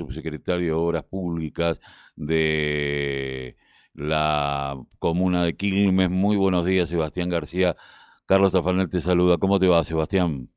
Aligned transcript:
subsecretario 0.00 0.66
de 0.66 0.72
Obras 0.72 1.04
Públicas 1.04 1.80
de 2.16 3.56
la 3.94 4.76
comuna 4.98 5.44
de 5.44 5.54
Quilmes. 5.54 6.10
Muy 6.10 6.36
buenos 6.36 6.64
días, 6.64 6.88
Sebastián 6.88 7.28
García. 7.28 7.76
Carlos 8.26 8.52
Tafanel 8.52 8.88
te 8.88 9.00
saluda. 9.00 9.36
¿Cómo 9.38 9.58
te 9.58 9.68
va, 9.68 9.84
Sebastián? 9.84 10.48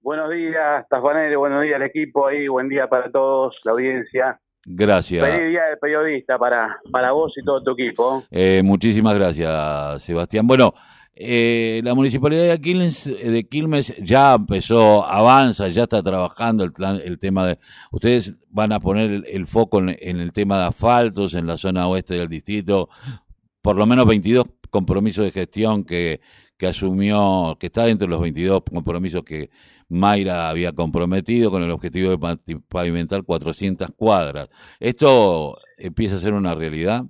Buenos 0.00 0.30
días, 0.30 0.86
Tafanel. 0.88 1.36
Buenos 1.36 1.62
días 1.62 1.76
al 1.76 1.82
equipo 1.82 2.26
ahí. 2.26 2.48
Buen 2.48 2.68
día 2.68 2.88
para 2.88 3.10
todos, 3.10 3.56
la 3.64 3.72
audiencia. 3.72 4.40
Gracias. 4.64 5.24
Feliz 5.24 5.48
día 5.48 5.64
de 5.64 5.76
periodista 5.76 6.38
para, 6.38 6.80
para 6.90 7.12
vos 7.12 7.32
y 7.36 7.44
todo 7.44 7.62
tu 7.62 7.72
equipo. 7.72 8.24
Eh, 8.30 8.62
muchísimas 8.62 9.14
gracias, 9.14 10.02
Sebastián. 10.02 10.46
Bueno, 10.46 10.74
eh, 11.14 11.80
la 11.84 11.94
municipalidad 11.94 12.48
de 12.48 12.60
Quilmes, 12.60 13.04
de 13.04 13.46
Quilmes 13.48 13.94
ya 13.98 14.34
empezó, 14.34 15.04
avanza, 15.04 15.68
ya 15.68 15.82
está 15.82 16.02
trabajando 16.02 16.64
el, 16.64 16.72
plan, 16.72 17.00
el 17.04 17.18
tema 17.18 17.46
de... 17.46 17.58
Ustedes 17.90 18.34
van 18.48 18.72
a 18.72 18.80
poner 18.80 19.24
el, 19.26 19.46
foco 19.46 19.80
en, 19.80 19.90
el 19.98 20.32
tema 20.32 20.58
de 20.58 20.64
asfaltos 20.64 21.34
en 21.34 21.46
la 21.46 21.58
zona 21.58 21.86
oeste 21.88 22.14
del 22.14 22.28
distrito, 22.28 22.88
por 23.60 23.76
lo 23.76 23.86
menos 23.86 24.06
22 24.06 24.46
compromisos 24.70 25.24
de 25.24 25.32
gestión 25.32 25.84
que, 25.84 26.20
que 26.56 26.66
asumió, 26.66 27.56
que 27.60 27.66
está 27.66 27.84
dentro 27.84 28.06
de 28.06 28.10
los 28.10 28.20
22 28.20 28.62
compromisos 28.72 29.22
que 29.22 29.50
Mayra 29.88 30.48
había 30.48 30.72
comprometido 30.72 31.50
con 31.50 31.62
el 31.62 31.70
objetivo 31.70 32.16
de 32.16 32.60
pavimentar 32.70 33.24
400 33.24 33.90
cuadras. 33.94 34.48
¿Esto 34.80 35.58
empieza 35.76 36.16
a 36.16 36.20
ser 36.20 36.32
una 36.32 36.54
realidad? 36.54 37.02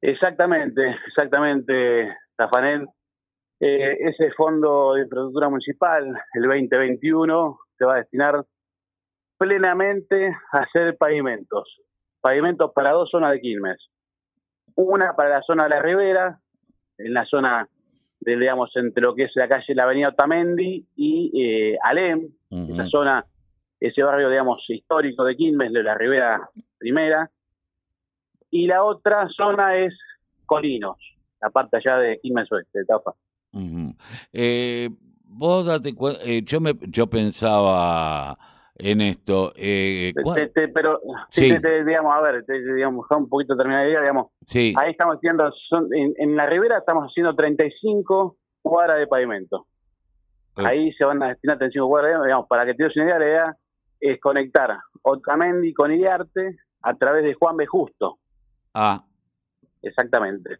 Exactamente, 0.00 0.82
exactamente, 1.06 2.08
Tafanel. 2.36 2.88
Eh, 3.60 3.96
ese 4.00 4.30
fondo 4.32 4.94
de 4.94 5.02
infraestructura 5.02 5.48
municipal, 5.48 6.06
el 6.34 6.42
2021, 6.42 7.58
se 7.76 7.84
va 7.84 7.94
a 7.94 7.98
destinar 7.98 8.44
plenamente 9.36 10.28
a 10.52 10.58
hacer 10.58 10.96
pavimentos. 10.96 11.80
Pavimentos 12.20 12.72
para 12.72 12.92
dos 12.92 13.10
zonas 13.10 13.32
de 13.32 13.40
Quilmes. 13.40 13.78
Una 14.76 15.14
para 15.16 15.30
la 15.30 15.42
zona 15.42 15.64
de 15.64 15.70
la 15.70 15.82
Ribera, 15.82 16.38
en 16.98 17.14
la 17.14 17.24
zona, 17.24 17.68
de, 18.20 18.36
digamos, 18.36 18.70
entre 18.76 19.02
lo 19.02 19.14
que 19.14 19.24
es 19.24 19.32
la 19.34 19.48
calle 19.48 19.74
la 19.74 19.84
avenida 19.84 20.10
Otamendi 20.10 20.86
y 20.94 21.32
eh, 21.34 21.78
Alem, 21.82 22.28
esa 22.50 22.86
zona, 22.86 23.24
ese 23.80 24.02
barrio, 24.04 24.30
digamos, 24.30 24.64
histórico 24.68 25.24
de 25.24 25.36
Quilmes, 25.36 25.72
de 25.72 25.82
la 25.82 25.94
Ribera 25.94 26.48
Primera. 26.78 27.28
Y 28.50 28.66
la 28.66 28.84
otra 28.84 29.28
zona 29.28 29.76
es 29.76 29.94
Colinos, 30.46 30.98
la 31.40 31.50
parte 31.50 31.76
allá 31.76 31.98
de 31.98 32.20
Quilmes 32.20 32.50
Oeste, 32.52 32.80
de 32.80 32.84
Eh, 34.32 34.90
vos 35.24 35.66
date 35.66 35.94
eh, 36.24 36.42
yo, 36.44 36.60
me, 36.60 36.74
yo 36.88 37.06
pensaba 37.06 38.38
en 38.78 39.00
esto. 39.00 39.52
Eh, 39.56 40.12
pero, 40.72 41.00
sí. 41.30 41.52
digamos, 41.84 42.14
a 42.14 42.20
ver, 42.20 42.44
digamos, 42.46 43.06
un 43.10 43.28
poquito 43.28 43.56
terminada 43.56 43.84
de 43.84 43.90
idea, 43.90 44.00
digamos. 44.00 44.28
Sí. 44.46 44.74
Ahí 44.78 44.92
estamos 44.92 45.16
haciendo, 45.16 45.52
en, 45.90 46.36
la 46.36 46.46
ribera 46.46 46.78
estamos 46.78 47.04
haciendo 47.04 47.34
35 47.34 48.36
cuadras 48.62 48.98
de 48.98 49.06
pavimento. 49.06 49.66
Ahí 50.56 50.92
se 50.94 51.04
van 51.04 51.22
a 51.22 51.28
destinar 51.28 51.58
35 51.58 51.88
cuadras, 51.88 52.24
digamos, 52.24 52.46
para 52.48 52.66
que 52.66 52.74
te 52.74 52.82
des 52.82 52.96
una 52.96 53.04
idea, 53.04 53.18
la 53.18 53.26
idea 53.26 53.56
es 54.00 54.20
conectar 54.20 54.76
Otamendi 55.02 55.72
con 55.72 55.92
Iriarte 55.92 56.56
a 56.82 56.94
través 56.94 57.24
de 57.24 57.34
Juan 57.34 57.56
B. 57.56 57.66
Justo. 57.66 58.18
Ah. 58.74 59.04
Exactamente. 59.82 60.58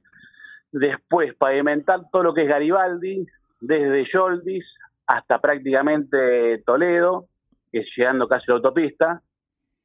Después, 0.73 1.35
pavimentar 1.35 2.03
todo 2.13 2.23
lo 2.23 2.35
que 2.35 2.43
es 2.43 2.49
Garibaldi, 2.49 3.27
desde 3.61 4.07
Yoldis 4.13 4.65
hasta 5.07 5.41
prácticamente 5.41 6.63
Toledo, 6.65 7.27
que 7.73 7.81
es 7.81 7.89
llegando 7.97 8.29
casi 8.29 8.45
a 8.51 8.55
la 8.55 8.57
autopista, 8.57 9.23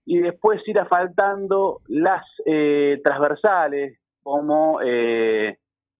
y 0.06 0.20
después 0.20 0.62
ir 0.68 0.80
asfaltando 0.80 1.80
las 1.88 2.26
eh, 2.46 3.00
transversales, 3.04 4.00
como 4.22 4.80
eh, 4.84 5.58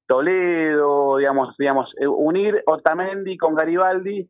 Toledo, 0.08 1.18
digamos, 1.18 1.56
digamos, 1.58 1.94
eh, 2.00 2.08
unir 2.08 2.62
Otamendi 2.66 3.38
con 3.38 3.56
Garibaldi 3.56 4.30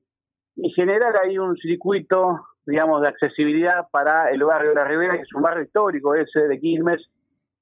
y 0.55 0.69
generar 0.71 1.17
ahí 1.17 1.37
un 1.37 1.57
circuito, 1.57 2.39
digamos, 2.65 3.01
de 3.01 3.07
accesibilidad 3.07 3.87
para 3.91 4.29
el 4.29 4.43
barrio 4.43 4.69
de 4.69 4.75
la 4.75 4.85
Ribera, 4.85 5.15
que 5.15 5.23
es 5.23 5.33
un 5.33 5.41
barrio 5.41 5.63
histórico 5.63 6.13
ese 6.13 6.47
de 6.47 6.59
Quilmes, 6.59 7.09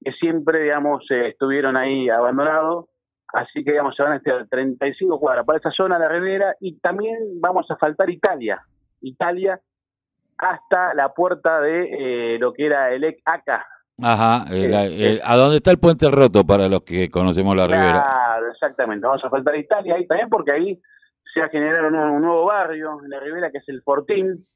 que 0.03 0.11
siempre, 0.13 0.63
digamos, 0.63 1.05
estuvieron 1.09 1.77
ahí 1.77 2.09
abandonados. 2.09 2.85
Así 3.33 3.63
que, 3.63 3.71
digamos, 3.71 3.95
se 3.95 4.03
van 4.03 4.13
a 4.13 4.17
estar 4.17 4.47
35 4.47 5.19
cuadras 5.19 5.45
para 5.45 5.59
esa 5.59 5.71
zona 5.71 5.97
de 5.97 6.05
la 6.05 6.11
Ribera 6.11 6.55
y 6.59 6.79
también 6.79 7.39
vamos 7.39 7.69
a 7.69 7.77
faltar 7.77 8.09
Italia. 8.09 8.61
Italia 8.99 9.59
hasta 10.37 10.93
la 10.95 11.13
puerta 11.13 11.61
de 11.61 12.35
eh, 12.35 12.39
lo 12.39 12.51
que 12.51 12.65
era 12.65 12.91
el 12.91 13.03
ECACA. 13.03 13.65
Ajá, 14.03 14.45
eh, 14.51 15.21
¿a 15.23 15.35
dónde 15.35 15.57
está 15.57 15.69
el 15.69 15.77
puente 15.77 16.09
roto 16.09 16.43
para 16.43 16.67
los 16.67 16.81
que 16.81 17.09
conocemos 17.09 17.55
la 17.55 17.67
Ribera? 17.67 18.03
Claro, 18.03 18.51
exactamente. 18.51 19.05
Vamos 19.05 19.23
a 19.23 19.29
faltar 19.29 19.55
Italia 19.55 19.95
ahí 19.95 20.07
también 20.07 20.27
porque 20.27 20.51
ahí 20.51 20.81
se 21.31 21.41
ha 21.41 21.49
generado 21.49 21.87
un, 21.87 22.21
nuevo 22.21 22.45
barrio 22.45 22.99
en 23.03 23.09
la 23.11 23.19
Ribera 23.19 23.51
que 23.51 23.59
es 23.59 23.69
el 23.69 23.83
Fortín, 23.83 24.47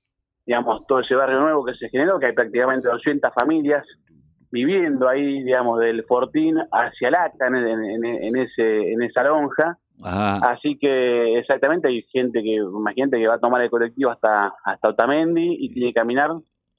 digamos, 0.46 0.86
todo 0.88 1.00
ese 1.00 1.14
barrio 1.14 1.40
nuevo 1.40 1.64
que 1.64 1.76
se 1.76 1.90
generó, 1.90 2.20
que 2.20 2.28
hay 2.28 2.34
prácticamente 2.34 2.88
200 2.88 3.32
familias 3.34 3.86
viviendo 4.56 5.10
ahí, 5.10 5.44
digamos, 5.44 5.82
del 5.82 6.06
Fortín 6.06 6.56
hacia 6.72 7.10
el 7.10 7.16
Aca, 7.16 7.48
en, 7.48 8.36
ese, 8.38 8.94
en 8.94 9.02
esa 9.04 9.24
lonja. 9.24 9.78
Así 10.02 10.78
que 10.80 11.38
exactamente 11.38 11.90
hay 11.90 12.04
gente 12.04 12.42
que, 12.42 12.56
imagínate 12.56 13.18
que 13.18 13.28
va 13.28 13.36
a 13.36 13.40
tomar 13.40 13.62
el 13.62 13.70
colectivo 13.70 14.12
hasta, 14.12 14.54
hasta 14.64 14.90
Otamendi 14.90 15.58
y 15.60 15.74
tiene 15.74 15.90
que 15.90 16.00
caminar 16.00 16.32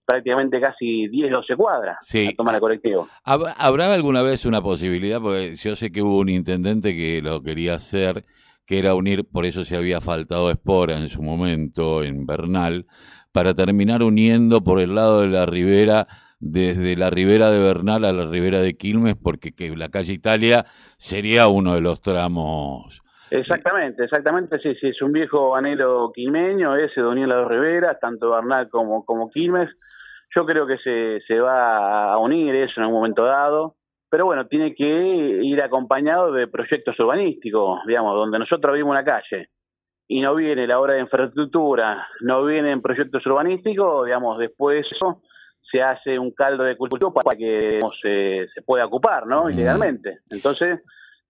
prácticamente 0.07 0.59
casi 0.59 1.09
10, 1.09 1.31
12 1.31 1.57
cuadras 1.57 1.99
sí. 2.03 2.29
a 2.29 2.35
tomar 2.35 2.55
el 2.55 2.61
colectivo. 2.63 3.09
¿Habrá 3.25 3.93
alguna 3.93 4.23
vez 4.23 4.47
una 4.47 4.63
posibilidad? 4.63 5.21
Porque 5.21 5.57
yo 5.57 5.77
sé 5.77 5.93
que 5.93 6.01
hubo 6.01 6.19
un 6.19 6.31
intendente 6.31 6.97
que 6.97 7.21
lo 7.21 7.43
quería 7.43 7.75
hacer, 7.75 8.25
que 8.65 8.79
era 8.79 8.95
unir, 8.95 9.27
por 9.31 9.45
eso 9.45 9.67
se 9.67 9.77
había 9.77 10.01
faltado 10.01 10.51
Espora 10.51 10.97
en 10.97 11.11
su 11.11 11.23
momento, 11.23 12.03
en 12.03 12.25
Bernal, 12.25 12.87
para 13.33 13.53
terminar 13.53 14.03
uniendo 14.03 14.63
por 14.65 14.81
el 14.81 14.95
lado 14.95 15.21
de 15.21 15.29
la 15.29 15.45
ribera 15.45 16.07
desde 16.39 16.97
la 16.97 17.11
ribera 17.11 17.51
de 17.51 17.65
Bernal 17.65 18.05
a 18.05 18.13
la 18.13 18.27
ribera 18.27 18.61
de 18.61 18.77
Quilmes, 18.77 19.15
porque 19.15 19.53
que 19.53 19.75
la 19.77 19.89
calle 19.89 20.13
Italia 20.13 20.65
sería 20.99 21.49
uno 21.49 21.75
de 21.75 21.81
los 21.81 22.01
tramos. 22.01 23.03
Exactamente, 23.31 24.05
exactamente, 24.05 24.59
sí, 24.61 24.75
sí, 24.81 24.89
es 24.89 25.03
un 25.03 25.13
viejo 25.13 25.57
anhelo 25.57 26.13
quilmeño, 26.15 26.77
ese 26.77 27.01
de 27.01 27.07
unir 27.07 27.27
las 27.27 27.49
riberas, 27.49 27.99
tanto 28.01 28.31
Bernal 28.31 28.69
como, 28.69 29.05
como 29.05 29.31
Quilmes. 29.31 29.69
Yo 30.35 30.47
creo 30.47 30.67
que 30.67 30.79
se, 30.79 31.21
se 31.27 31.41
va 31.41 32.13
a 32.13 32.19
unir 32.19 32.55
eso 32.55 32.75
en 32.77 32.85
algún 32.85 32.99
momento 33.01 33.25
dado, 33.25 33.77
pero 34.09 34.27
bueno, 34.27 34.47
tiene 34.47 34.75
que 34.75 34.85
ir 34.85 35.61
acompañado 35.61 36.33
de 36.33 36.47
proyectos 36.47 36.99
urbanísticos, 37.01 37.81
digamos, 37.87 38.15
donde 38.15 38.39
nosotros 38.39 38.73
vivimos 38.73 38.93
una 38.93 39.05
calle 39.05 39.49
y 40.09 40.21
no 40.21 40.37
viene 40.37 40.67
la 40.67 40.79
obra 40.79 40.95
de 40.95 41.01
infraestructura, 41.01 42.07
no 42.21 42.45
vienen 42.45 42.81
proyectos 42.81 43.27
urbanísticos, 43.27 44.07
digamos, 44.07 44.39
después 44.39 44.87
eso 44.89 45.23
se 45.71 45.82
hace 45.82 46.19
un 46.19 46.31
caldo 46.32 46.65
de 46.65 46.77
cultivo 46.77 47.12
para 47.12 47.37
que 47.37 47.81
se, 48.00 48.47
se 48.54 48.62
pueda 48.62 48.87
ocupar, 48.87 49.27
¿no? 49.27 49.50
Ilegalmente. 49.50 50.21
Entonces, 50.31 50.81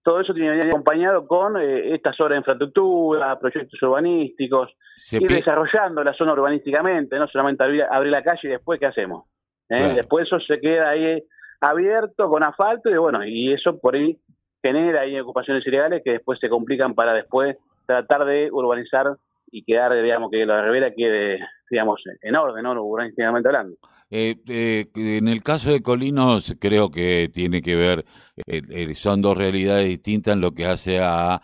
todo 0.07 0.21
eso 0.21 0.33
tiene 0.33 0.51
que 0.51 0.57
venir 0.59 0.69
acompañado 0.69 1.27
con 1.27 1.57
eh, 1.59 1.93
estas 1.93 2.17
obras 2.21 2.35
de 2.35 2.37
infraestructura, 2.37 3.37
proyectos 3.37 3.81
urbanísticos, 3.81 4.71
ir 5.11 5.27
desarrollando 5.27 6.01
la 6.01 6.13
zona 6.13 6.31
urbanísticamente, 6.31 7.17
no 7.17 7.27
solamente 7.27 7.63
abrir, 7.63 8.11
la 8.11 8.23
calle 8.23 8.39
y 8.43 8.47
después, 8.47 8.79
¿qué 8.79 8.85
hacemos? 8.85 9.25
¿Eh? 9.67 9.95
Después 9.95 10.25
eso 10.25 10.39
se 10.39 10.61
queda 10.61 10.91
ahí 10.91 11.21
abierto 11.59 12.29
con 12.29 12.41
asfalto 12.41 12.89
y 12.89 12.95
bueno, 12.95 13.25
y 13.25 13.51
eso 13.51 13.79
por 13.81 13.95
ahí 13.95 14.17
genera 14.63 15.01
ahí 15.01 15.19
ocupaciones 15.19 15.67
ilegales 15.67 16.01
que 16.05 16.11
después 16.11 16.39
se 16.39 16.47
complican 16.47 16.95
para 16.95 17.13
después 17.13 17.57
tratar 17.85 18.23
de 18.23 18.49
urbanizar 18.49 19.07
y 19.51 19.65
quedar, 19.65 19.93
digamos, 20.01 20.31
que 20.31 20.45
la 20.45 20.61
ribera 20.61 20.93
quede, 20.95 21.39
digamos, 21.69 22.01
en 22.21 22.35
orden, 22.35 22.63
¿no? 22.63 22.81
Urbanísticamente 22.81 23.49
hablando. 23.49 23.75
Eh, 24.09 24.37
eh, 24.47 24.87
en 24.95 25.27
el 25.27 25.43
caso 25.43 25.69
de 25.69 25.81
Colinos 25.81 26.55
creo 26.59 26.89
que 26.89 27.29
tiene 27.33 27.61
que 27.61 27.75
ver, 27.75 28.05
eh, 28.45 28.61
eh, 28.69 28.95
son 28.95 29.21
dos 29.21 29.37
realidades 29.37 29.87
distintas 29.89 30.35
en 30.35 30.41
lo 30.41 30.53
que 30.53 30.65
hace 30.65 30.99
a 31.01 31.41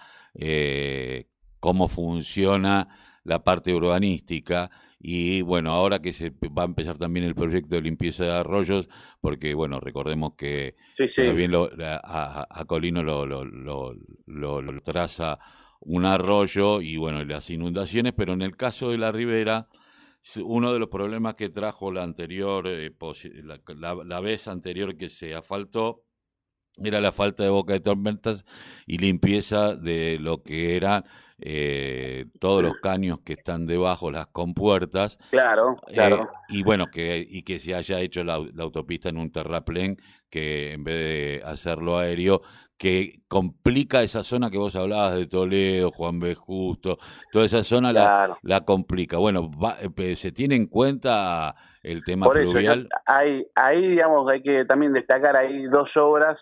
cómo 1.59 1.87
funciona 1.87 2.87
la 3.23 3.43
parte 3.43 3.73
urbanística. 3.73 4.71
Y 4.99 5.41
bueno, 5.41 5.71
ahora 5.71 5.99
que 5.99 6.13
se 6.13 6.29
va 6.29 6.63
a 6.63 6.65
empezar 6.65 6.97
también 6.97 7.25
el 7.25 7.35
proyecto 7.35 7.75
de 7.75 7.81
limpieza 7.81 8.23
de 8.23 8.31
arroyos, 8.31 8.87
porque 9.19 9.53
bueno, 9.53 9.81
recordemos 9.81 10.35
que 10.35 10.75
también 11.15 11.51
lo, 11.51 11.69
a, 11.81 12.47
a, 12.49 12.65
Colino 12.65 13.03
lo, 13.03 13.25
lo, 13.25 13.43
lo, 13.43 13.93
lo, 14.61 14.81
traza 14.81 15.39
un 15.81 16.05
arroyo 16.05 16.81
y 16.81 16.95
bueno, 16.95 17.23
las 17.25 17.49
inundaciones, 17.49 18.13
pero 18.15 18.31
en 18.31 18.41
el 18.41 18.55
caso 18.55 18.91
de 18.91 18.97
la 18.97 19.11
ribera 19.11 19.67
uno 20.43 20.73
de 20.73 20.79
los 20.79 20.89
problemas 20.89 21.35
que 21.35 21.49
trajo 21.49 21.91
la 21.91 22.03
anterior, 22.03 22.67
eh, 22.67 22.91
la, 23.75 24.19
vez 24.19 24.47
anterior 24.47 24.97
que 24.97 25.09
se 25.09 25.35
asfaltó, 25.35 26.03
era 26.77 26.99
la 27.01 27.11
falta 27.11 27.43
de 27.43 27.49
boca 27.49 27.73
de 27.73 27.81
tormentas 27.81 28.45
y 28.87 28.97
limpieza 28.97 29.75
de 29.75 30.17
lo 30.19 30.41
que 30.41 30.75
eran 30.75 31.03
eh, 31.37 32.25
todos 32.39 32.63
los 32.63 32.75
caños 32.75 33.19
que 33.23 33.33
están 33.33 33.65
debajo, 33.67 34.09
las 34.11 34.27
compuertas. 34.27 35.19
Claro, 35.29 35.75
eh, 35.87 35.93
claro. 35.93 36.29
y 36.47 36.63
bueno, 36.63 36.87
que, 36.87 37.25
y 37.29 37.43
que 37.43 37.59
se 37.59 37.75
haya 37.75 37.99
hecho 37.99 38.23
la, 38.23 38.35
autopista 38.35 39.09
en 39.09 39.17
un 39.17 39.31
terraplén, 39.31 39.97
que 40.29 40.71
en 40.71 40.83
vez 40.83 40.95
de 40.95 41.41
hacerlo 41.45 41.97
aéreo, 41.97 42.41
que 42.77 43.21
complica 43.27 44.01
esa 44.01 44.23
zona 44.23 44.49
que 44.49 44.57
vos 44.57 44.75
hablabas 44.75 45.15
de 45.15 45.27
Toledo, 45.27 45.91
Juan 45.91 46.19
B. 46.19 46.35
Justo, 46.35 46.97
toda 47.31 47.45
esa 47.45 47.63
zona 47.63 47.93
la, 47.93 48.37
la, 48.41 48.61
complica. 48.61 49.17
Bueno, 49.17 49.51
eh, 49.97 50.15
se 50.15 50.31
tiene 50.31 50.55
en 50.55 50.67
cuenta 50.67 51.55
el 51.81 52.03
tema 52.03 52.25
Por 52.25 52.41
pluvial. 52.41 52.89
hay, 53.05 53.45
ahí, 53.55 53.89
digamos, 53.89 54.29
hay 54.29 54.41
que 54.41 54.65
también 54.65 54.93
destacar 54.93 55.35
ahí 55.35 55.63
dos 55.65 55.89
obras 55.95 56.37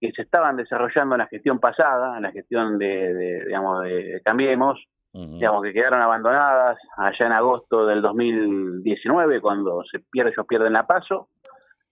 que 0.00 0.12
se 0.12 0.22
estaban 0.22 0.56
desarrollando 0.56 1.14
en 1.14 1.20
la 1.20 1.26
gestión 1.26 1.58
pasada, 1.58 2.16
en 2.16 2.22
la 2.22 2.32
gestión 2.32 2.78
de, 2.78 3.44
digamos, 3.44 3.82
de 3.82 4.20
Cambiemos, 4.24 4.82
digamos, 5.12 5.62
que 5.62 5.72
quedaron 5.72 6.00
abandonadas 6.00 6.78
allá 6.96 7.26
en 7.26 7.32
agosto 7.32 7.86
del 7.86 8.00
2019, 8.00 9.40
cuando 9.40 9.82
se 9.90 9.98
pierde, 9.98 10.30
ellos 10.30 10.46
pierden 10.48 10.72
la 10.72 10.86
paso. 10.86 11.28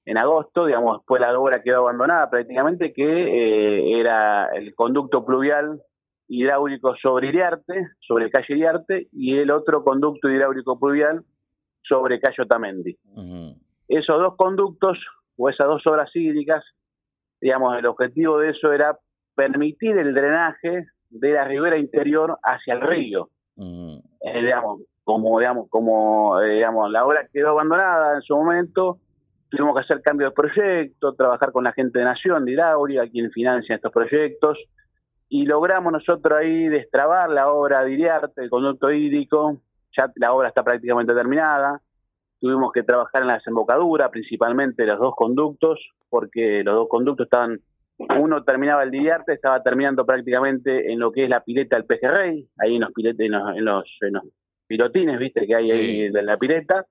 En 0.09 0.17
agosto, 0.17 0.65
digamos, 0.65 1.01
después 1.01 1.21
la 1.21 1.39
obra 1.39 1.63
quedó 1.63 1.81
abandonada 1.81 2.31
prácticamente, 2.31 2.95
que 2.95 3.05
eh, 3.05 4.01
era 4.01 4.47
el 4.55 4.75
conducto 4.75 5.23
pluvial 5.23 5.83
hidráulico 6.29 6.97
sobre 6.97 7.29
Iriarte, 7.29 7.89
sobre 8.01 8.31
calle 8.31 8.55
Iriarte, 8.55 9.09
y 9.13 9.37
el 9.37 9.51
otro 9.51 9.85
conducto 9.85 10.31
hidráulico 10.31 10.81
pluvial 10.81 11.25
sobre 11.83 12.21
Calle 12.21 12.43
Otamendi. 12.43 12.97
Esos 13.87 14.19
dos 14.19 14.35
conductos, 14.37 14.97
o 15.37 15.51
esas 15.51 15.67
dos 15.67 15.87
obras 15.87 16.09
hídricas, 16.17 16.65
digamos, 17.39 17.77
el 17.77 17.85
objetivo 17.85 18.39
de 18.39 18.53
eso 18.53 18.73
era 18.73 18.99
permitir 19.35 19.99
el 19.99 20.15
drenaje 20.15 20.87
de 21.11 21.33
la 21.33 21.45
ribera 21.45 21.77
interior 21.77 22.39
hacia 22.43 22.73
el 22.73 22.81
río. 22.81 23.29
Eh, 23.59 24.41
digamos, 24.41 24.81
como 25.05 25.39
digamos, 25.39 25.69
como 25.69 26.41
eh, 26.41 26.55
digamos, 26.55 26.91
la 26.91 27.05
obra 27.05 27.29
quedó 27.31 27.51
abandonada 27.51 28.17
en 28.17 28.23
su 28.23 28.35
momento, 28.35 29.01
tuvimos 29.51 29.75
que 29.75 29.81
hacer 29.81 30.03
cambio 30.03 30.29
de 30.29 30.35
proyecto, 30.35 31.15
trabajar 31.15 31.53
con 31.53 31.65
la 31.65 31.73
gente 31.73 31.99
de 31.99 32.05
Nación, 32.05 32.45
de 32.45 32.53
Hidráulica, 32.53 33.09
quien 33.09 33.31
financia 33.31 33.77
estos 33.77 33.93
proyectos, 33.93 34.59
y 35.29 35.45
logramos 35.45 35.93
nosotros 35.93 36.39
ahí 36.39 36.69
destrabar 36.69 37.31
la 37.31 37.51
obra 37.51 37.85
de 37.85 37.93
Iriarte, 37.93 38.43
el 38.43 38.51
conducto 38.51 38.91
hídrico, 38.91 39.61
ya 39.97 40.11
la 40.17 40.33
obra 40.33 40.49
está 40.49 40.63
prácticamente 40.63 41.15
terminada, 41.15 41.81
tuvimos 42.41 42.73
que 42.73 42.83
trabajar 42.83 43.23
en 43.23 43.29
la 43.29 43.35
desembocadura, 43.35 44.11
principalmente 44.11 44.87
los 44.87 44.99
dos 44.99 45.15
conductos, 45.15 45.79
porque 46.09 46.63
los 46.65 46.75
dos 46.75 46.89
conductos 46.89 47.27
estaban, 47.27 47.61
uno 48.19 48.45
terminaba 48.45 48.83
el 48.85 48.91
Diriarte, 48.91 49.33
estaba 49.33 49.63
terminando 49.63 50.07
prácticamente 50.07 50.93
en 50.93 50.99
lo 50.99 51.11
que 51.11 51.25
es 51.25 51.31
la 51.31 51.43
pileta 51.43 51.77
del 51.77 51.85
Pejerrey, 51.85 52.49
ahí 52.59 52.77
en 52.77 52.83
los, 52.83 52.93
piletes, 52.93 53.27
en 53.27 53.33
los, 53.33 53.89
en 54.01 54.13
los, 54.13 54.25
pilotines, 54.67 55.19
viste, 55.19 55.47
que 55.47 55.55
hay 55.55 55.71
ahí 55.71 56.11
de 56.11 56.23
la 56.23 56.37
pileta, 56.37 56.87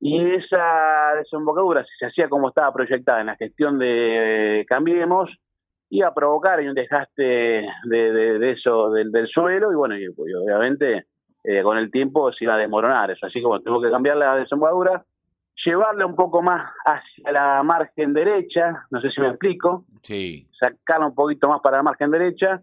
y 0.00 0.34
esa 0.34 1.14
desembocadura, 1.16 1.84
si 1.84 1.90
se 1.98 2.06
hacía 2.06 2.28
como 2.28 2.48
estaba 2.48 2.72
proyectada 2.72 3.20
en 3.20 3.26
la 3.26 3.36
gestión 3.36 3.78
de 3.78 4.64
Cambiemos, 4.66 5.30
iba 5.90 6.08
a 6.08 6.14
provocar 6.14 6.60
un 6.60 6.74
desgaste 6.74 7.22
de, 7.22 7.66
de, 7.84 8.50
eso 8.52 8.90
del, 8.90 9.12
del, 9.12 9.28
suelo, 9.28 9.70
y 9.70 9.74
bueno, 9.74 9.98
y 9.98 10.06
obviamente 10.08 11.04
eh, 11.44 11.62
con 11.62 11.76
el 11.76 11.90
tiempo 11.90 12.32
se 12.32 12.44
iba 12.44 12.54
a 12.54 12.58
desmoronar 12.58 13.10
eso. 13.10 13.26
Así 13.26 13.42
como 13.42 13.60
tengo 13.60 13.80
que 13.80 13.90
cambiar 13.90 14.16
la 14.16 14.36
desembocadura, 14.36 15.04
llevarle 15.64 16.04
un 16.04 16.16
poco 16.16 16.40
más 16.40 16.70
hacia 16.84 17.32
la 17.32 17.62
margen 17.62 18.14
derecha, 18.14 18.86
no 18.90 19.00
sé 19.02 19.10
si 19.10 19.20
me 19.20 19.28
explico, 19.28 19.84
sí. 20.02 20.48
sacarla 20.58 21.08
un 21.08 21.14
poquito 21.14 21.48
más 21.48 21.60
para 21.60 21.78
la 21.78 21.82
margen 21.82 22.10
derecha, 22.10 22.62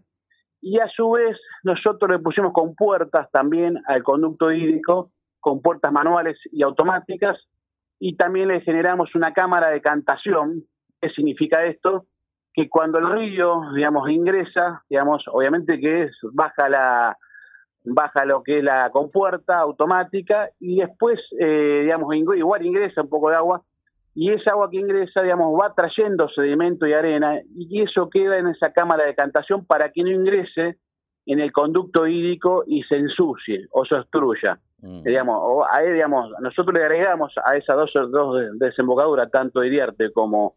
y 0.60 0.80
a 0.80 0.88
su 0.88 1.10
vez 1.12 1.38
nosotros 1.62 2.10
le 2.10 2.18
pusimos 2.18 2.52
con 2.52 2.74
puertas 2.74 3.30
también 3.30 3.80
al 3.86 4.02
conducto 4.02 4.50
hídrico, 4.50 5.12
con 5.40 5.62
puertas 5.62 5.92
manuales 5.92 6.38
y 6.52 6.62
automáticas, 6.62 7.36
y 7.98 8.16
también 8.16 8.48
le 8.48 8.60
generamos 8.60 9.14
una 9.14 9.32
cámara 9.32 9.68
de 9.70 9.80
cantación. 9.80 10.64
¿Qué 11.00 11.10
significa 11.10 11.64
esto? 11.64 12.06
Que 12.54 12.68
cuando 12.68 12.98
el 12.98 13.10
río, 13.10 13.60
digamos, 13.74 14.08
ingresa, 14.10 14.84
digamos, 14.88 15.24
obviamente 15.28 15.78
que 15.80 16.04
es, 16.04 16.16
baja 16.32 16.68
la, 16.68 17.16
baja 17.84 18.24
lo 18.24 18.42
que 18.42 18.58
es 18.58 18.64
la 18.64 18.90
compuerta 18.90 19.58
automática 19.58 20.50
y 20.60 20.80
después, 20.80 21.20
eh, 21.38 21.80
digamos, 21.82 22.14
igual 22.14 22.64
ingresa 22.64 23.02
un 23.02 23.08
poco 23.08 23.30
de 23.30 23.36
agua 23.36 23.62
y 24.14 24.32
esa 24.32 24.50
agua 24.50 24.68
que 24.70 24.78
ingresa, 24.78 25.22
digamos, 25.22 25.58
va 25.60 25.74
trayendo 25.74 26.28
sedimento 26.28 26.86
y 26.86 26.92
arena 26.92 27.40
y 27.54 27.82
eso 27.82 28.10
queda 28.10 28.38
en 28.38 28.48
esa 28.48 28.72
cámara 28.72 29.04
de 29.04 29.14
cantación 29.14 29.64
para 29.64 29.90
que 29.92 30.02
no 30.02 30.10
ingrese 30.10 30.78
en 31.26 31.40
el 31.40 31.52
conducto 31.52 32.06
hídrico 32.06 32.64
y 32.66 32.82
se 32.84 32.96
ensucie 32.96 33.66
o 33.70 33.84
se 33.84 33.94
obstruya. 33.94 34.58
Mm. 34.80 35.02
Digamos, 35.02 35.38
o 35.40 35.66
ahí, 35.68 35.92
digamos, 35.92 36.30
nosotros 36.40 36.74
le 36.74 36.84
agregamos 36.84 37.32
a 37.44 37.56
esas 37.56 37.76
dos, 37.76 37.92
dos 38.10 38.58
desembocaduras, 38.58 39.30
tanto 39.30 39.64
Iriarte 39.64 40.12
como 40.12 40.54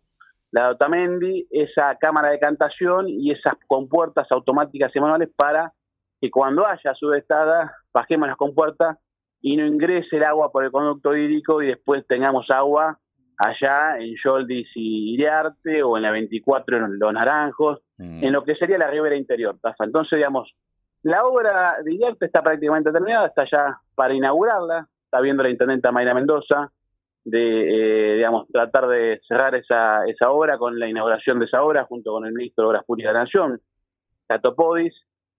la 0.51 0.65
de 0.65 0.71
Otamendi, 0.73 1.47
esa 1.50 1.95
cámara 1.95 2.29
de 2.29 2.39
cantación 2.39 3.07
y 3.07 3.31
esas 3.31 3.56
compuertas 3.68 4.27
automáticas 4.31 4.95
y 4.95 5.00
manuales 5.00 5.29
para 5.35 5.73
que 6.19 6.29
cuando 6.29 6.68
haya 6.68 6.94
subestada 6.94 7.73
bajemos 7.94 8.27
las 8.27 8.38
compuertas 8.38 8.97
y 9.41 9.57
no 9.57 9.65
ingrese 9.65 10.18
el 10.18 10.23
agua 10.23 10.51
por 10.51 10.63
el 10.63 10.71
conducto 10.71 11.15
hídrico 11.15 11.62
y 11.62 11.68
después 11.68 12.06
tengamos 12.06 12.51
agua 12.51 13.00
allá 13.38 13.97
en 13.97 14.13
Yoldis 14.23 14.68
y 14.75 15.13
Iriarte 15.15 15.81
o 15.81 15.97
en 15.97 16.03
la 16.03 16.12
24 16.12 16.77
en 16.77 17.00
Los 17.00 17.13
Naranjos, 17.13 17.79
mm. 17.97 18.23
en 18.23 18.31
lo 18.31 18.44
que 18.44 18.56
sería 18.56 18.77
la 18.77 18.91
ribera 18.91 19.15
interior, 19.15 19.57
Entonces, 19.79 20.18
digamos, 20.18 20.53
la 21.03 21.25
obra 21.25 21.77
de 21.83 21.94
Iriarte 21.94 22.25
está 22.25 22.44
prácticamente 22.44 22.92
terminada, 22.92 23.27
está 23.27 23.45
ya 23.50 23.80
para 23.95 24.13
inaugurarla, 24.13 24.88
está 25.06 25.19
viendo 25.19 25.44
la 25.44 25.50
intendenta 25.50 25.92
Mayra 25.92 26.13
Mendoza, 26.13 26.71
de, 27.24 28.12
eh, 28.12 28.15
digamos, 28.15 28.48
tratar 28.50 28.88
de 28.88 29.19
cerrar 29.27 29.56
esa, 29.56 30.06
esa 30.06 30.31
obra 30.31 30.57
con 30.57 30.80
la 30.80 30.88
inauguración 30.88 31.39
de 31.39 31.45
esa 31.45 31.63
obra 31.63 31.86
junto 31.86 32.12
con 32.12 32.25
el 32.25 32.33
ministro 32.33 32.63
de 32.63 32.69
Obras 32.69 32.86
Públicas 32.86 33.09
de 33.09 33.13
la 33.13 33.24
Nación, 33.24 33.62
Catopodis, 34.27 34.94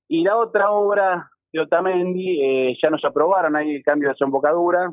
y 0.09 0.23
la 0.23 0.37
otra 0.37 0.71
obra 0.71 1.31
de 1.53 1.61
Otamendi, 1.61 2.41
eh, 2.43 2.79
ya 2.83 2.91
nos 2.91 3.05
aprobaron 3.05 3.57
ahí 3.57 3.77
el 3.77 3.83
cambio 3.83 4.09
de 4.09 4.15
desembocadura, 4.15 4.93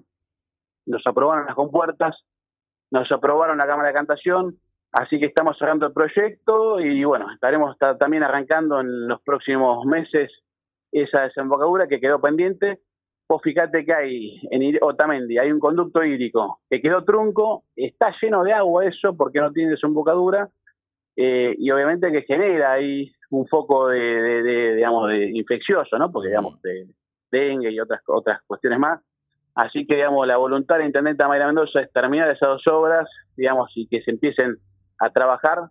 nos 0.85 1.05
aprobaron 1.05 1.45
las 1.45 1.55
compuertas, 1.55 2.15
nos 2.91 3.11
aprobaron 3.11 3.57
la 3.57 3.67
Cámara 3.67 3.89
de 3.89 3.93
Cantación, 3.93 4.55
así 4.91 5.19
que 5.19 5.27
estamos 5.27 5.57
cerrando 5.57 5.87
el 5.87 5.93
proyecto 5.93 6.79
y 6.79 7.03
bueno, 7.03 7.31
estaremos 7.31 7.77
también 7.99 8.23
arrancando 8.23 8.79
en 8.81 9.07
los 9.07 9.21
próximos 9.21 9.85
meses 9.85 10.31
esa 10.91 11.21
desembocadura 11.21 11.87
que 11.87 11.99
quedó 11.99 12.19
pendiente. 12.19 12.79
Vos 13.27 13.41
fíjate 13.43 13.85
que 13.85 13.93
hay 13.93 14.41
en 14.49 14.77
Otamendi, 14.81 15.37
hay 15.37 15.51
un 15.51 15.59
conducto 15.59 16.03
hídrico 16.03 16.61
que 16.69 16.81
quedó 16.81 17.03
trunco, 17.03 17.63
está 17.75 18.13
lleno 18.21 18.43
de 18.43 18.53
agua 18.53 18.85
eso 18.85 19.15
porque 19.15 19.39
no 19.39 19.51
tiene 19.51 19.71
desembocadura 19.71 20.49
eh, 21.15 21.53
y 21.57 21.69
obviamente 21.69 22.11
que 22.11 22.21
genera 22.23 22.71
ahí 22.73 23.11
un 23.29 23.45
foco 23.47 23.89
de, 23.89 24.73
digamos, 24.75 25.09
de 25.09 25.29
infeccioso, 25.31 25.97
¿no? 25.97 26.11
Porque, 26.11 26.29
digamos, 26.29 26.61
de 26.61 26.87
dengue 27.31 27.71
y 27.71 27.79
otras, 27.79 28.01
otras 28.07 28.41
cuestiones 28.47 28.79
más. 28.79 29.01
Así 29.53 29.85
que, 29.85 29.95
digamos, 29.95 30.25
la 30.25 30.37
voluntad 30.37 30.77
de 30.77 30.85
Intendente 30.85 31.27
Mayra 31.27 31.47
Mendoza 31.47 31.81
es 31.81 31.91
terminar 31.91 32.29
esas 32.29 32.49
dos 32.49 32.67
obras, 32.67 33.09
digamos, 33.35 33.69
y 33.75 33.87
que 33.87 34.01
se 34.01 34.11
empiecen 34.11 34.57
a 34.99 35.09
trabajar. 35.09 35.69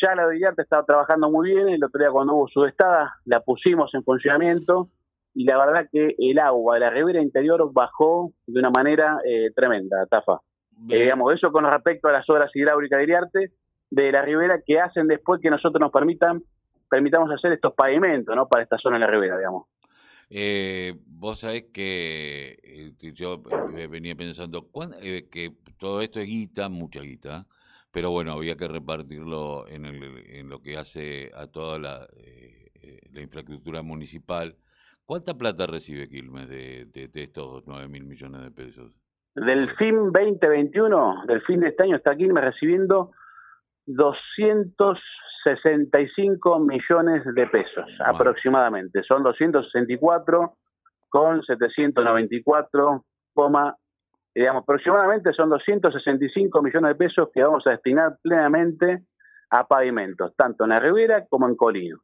Ya 0.00 0.14
la 0.14 0.26
de 0.26 0.34
Villarte 0.34 0.62
estaba 0.62 0.84
trabajando 0.84 1.30
muy 1.30 1.50
bien, 1.50 1.68
el 1.68 1.82
otro 1.82 1.98
día 1.98 2.10
cuando 2.10 2.34
hubo 2.34 2.48
su 2.48 2.64
estada 2.64 3.14
la 3.24 3.40
pusimos 3.40 3.94
en 3.94 4.02
funcionamiento 4.04 4.88
y 5.34 5.44
la 5.44 5.58
verdad 5.58 5.88
que 5.90 6.14
el 6.18 6.38
agua 6.38 6.74
de 6.74 6.80
la 6.80 6.90
ribera 6.90 7.20
interior 7.20 7.70
bajó 7.72 8.32
de 8.46 8.58
una 8.58 8.70
manera 8.70 9.18
eh, 9.24 9.50
tremenda, 9.54 10.06
Tafa. 10.06 10.40
Eh, 10.88 11.02
digamos, 11.02 11.34
eso 11.34 11.50
con 11.52 11.64
respecto 11.64 12.08
a 12.08 12.12
las 12.12 12.28
obras 12.28 12.50
hidráulicas 12.54 12.98
de 12.98 13.02
Iriarte, 13.04 13.52
de 13.90 14.12
la 14.12 14.22
ribera 14.22 14.60
que 14.64 14.80
hacen 14.80 15.06
después 15.06 15.40
que 15.40 15.50
nosotros 15.50 15.80
nos 15.80 15.92
permitan 15.92 16.42
permitamos 16.88 17.30
hacer 17.30 17.52
estos 17.52 17.74
pavimentos, 17.74 18.34
¿no? 18.34 18.48
Para 18.48 18.62
esta 18.62 18.78
zona 18.78 18.96
de 18.96 19.00
la 19.00 19.10
ribera, 19.10 19.36
digamos. 19.36 19.66
Eh, 20.28 20.94
vos 21.06 21.40
sabés 21.40 21.66
que 21.72 22.58
eh, 22.62 23.12
yo 23.12 23.42
eh, 23.76 23.86
venía 23.86 24.16
pensando 24.16 24.68
eh, 25.00 25.28
que 25.30 25.52
todo 25.78 26.00
esto 26.02 26.20
es 26.20 26.26
guita, 26.26 26.68
mucha 26.68 27.00
guita, 27.00 27.46
pero 27.96 28.10
bueno, 28.10 28.32
había 28.32 28.56
que 28.58 28.68
repartirlo 28.68 29.66
en, 29.68 29.86
el, 29.86 30.22
en 30.28 30.50
lo 30.50 30.60
que 30.60 30.76
hace 30.76 31.30
a 31.34 31.46
toda 31.46 31.78
la, 31.78 32.06
la 33.10 33.20
infraestructura 33.22 33.80
municipal. 33.80 34.54
¿Cuánta 35.06 35.32
plata 35.32 35.66
recibe 35.66 36.06
Quilmes 36.06 36.46
de, 36.46 36.84
de, 36.92 37.08
de 37.08 37.22
estos 37.22 37.66
9 37.66 37.88
mil 37.88 38.04
millones 38.04 38.42
de 38.42 38.50
pesos? 38.50 38.92
Del 39.34 39.74
fin 39.76 40.12
2021, 40.12 41.24
del 41.26 41.40
fin 41.44 41.60
de 41.60 41.68
este 41.68 41.84
año, 41.84 41.96
está 41.96 42.14
Quilmes 42.14 42.44
recibiendo 42.44 43.12
200 43.86 44.98
65 45.44 46.58
millones 46.58 47.22
de 47.34 47.46
pesos 47.46 47.86
aproximadamente. 48.04 49.04
Son 49.04 49.22
264 49.22 50.54
con 51.08 51.42
794, 51.42 53.06
digamos, 54.40 54.62
aproximadamente 54.62 55.32
son 55.32 55.48
265 55.50 56.62
millones 56.62 56.90
de 56.90 56.94
pesos 56.94 57.28
que 57.32 57.42
vamos 57.42 57.66
a 57.66 57.70
destinar 57.70 58.18
plenamente 58.22 59.04
a 59.50 59.66
pavimentos, 59.66 60.34
tanto 60.36 60.64
en 60.64 60.70
la 60.70 60.80
Ribera 60.80 61.26
como 61.26 61.48
en 61.48 61.56
Colinos. 61.56 62.00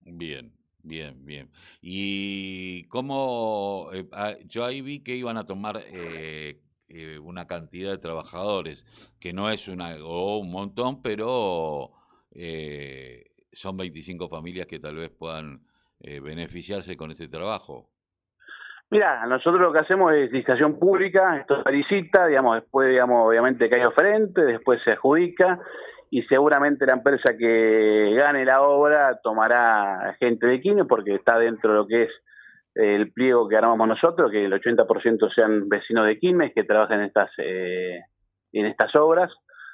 Bien, 0.00 0.52
Bien, 0.86 1.24
bien. 1.24 1.50
¿Y 1.80 2.84
cómo? 2.84 3.90
Eh, 3.92 4.06
ah, 4.12 4.36
yo 4.44 4.64
ahí 4.64 4.82
vi 4.82 5.00
que 5.00 5.16
iban 5.16 5.36
a 5.36 5.44
tomar 5.44 5.82
eh, 5.84 6.60
eh, 6.86 7.18
una 7.18 7.48
cantidad 7.48 7.90
de 7.90 7.98
trabajadores, 7.98 8.86
que 9.18 9.32
no 9.32 9.50
es 9.50 9.66
una 9.66 9.96
o 10.04 10.38
un 10.38 10.52
montón, 10.52 11.02
pero 11.02 11.90
son 13.52 13.76
25 13.76 14.28
familias 14.28 14.68
que 14.68 14.78
tal 14.78 14.94
vez 14.94 15.10
puedan 15.10 15.66
beneficiarse 15.98 16.96
con 16.96 17.10
este 17.10 17.26
trabajo. 17.26 17.90
Mira, 18.90 19.26
nosotros 19.26 19.60
lo 19.60 19.72
que 19.72 19.80
hacemos 19.80 20.12
es 20.12 20.30
licitación 20.30 20.78
pública, 20.78 21.38
esto 21.38 21.62
se 21.62 21.72
licita, 21.72 22.26
digamos, 22.26 22.60
después, 22.60 22.88
digamos, 22.88 23.26
obviamente 23.26 23.68
que 23.68 23.76
hay 23.76 23.84
oferente, 23.84 24.42
después 24.42 24.80
se 24.84 24.92
adjudica 24.92 25.58
y 26.10 26.22
seguramente 26.22 26.86
la 26.86 26.92
empresa 26.92 27.36
que 27.36 28.14
gane 28.16 28.44
la 28.44 28.62
obra 28.62 29.18
tomará 29.22 30.14
gente 30.20 30.46
de 30.46 30.60
Quilmes 30.60 30.86
porque 30.88 31.16
está 31.16 31.38
dentro 31.38 31.72
de 31.72 31.76
lo 31.78 31.86
que 31.86 32.04
es 32.04 32.10
el 32.76 33.10
pliego 33.12 33.48
que 33.48 33.56
armamos 33.56 33.88
nosotros, 33.88 34.30
que 34.30 34.44
el 34.44 34.52
80% 34.52 35.34
sean 35.34 35.68
vecinos 35.68 36.06
de 36.06 36.18
Quilmes 36.18 36.52
que 36.54 36.64
trabajan 36.64 37.00
en 37.00 37.06
estas, 37.06 37.30
eh, 37.38 38.00
en 38.52 38.66
estas 38.66 38.94
obras. 38.94 39.32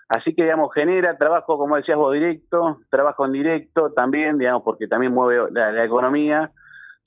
Así 0.08 0.34
que, 0.34 0.42
digamos, 0.42 0.72
genera 0.74 1.16
trabajo, 1.16 1.58
como 1.58 1.76
decías 1.76 1.96
vos, 1.96 2.12
directo, 2.12 2.80
trabajo 2.90 3.24
en 3.26 3.32
directo 3.32 3.92
también, 3.92 4.38
digamos, 4.38 4.62
porque 4.62 4.86
también 4.86 5.12
mueve 5.12 5.50
la, 5.50 5.84
economía. 5.84 6.50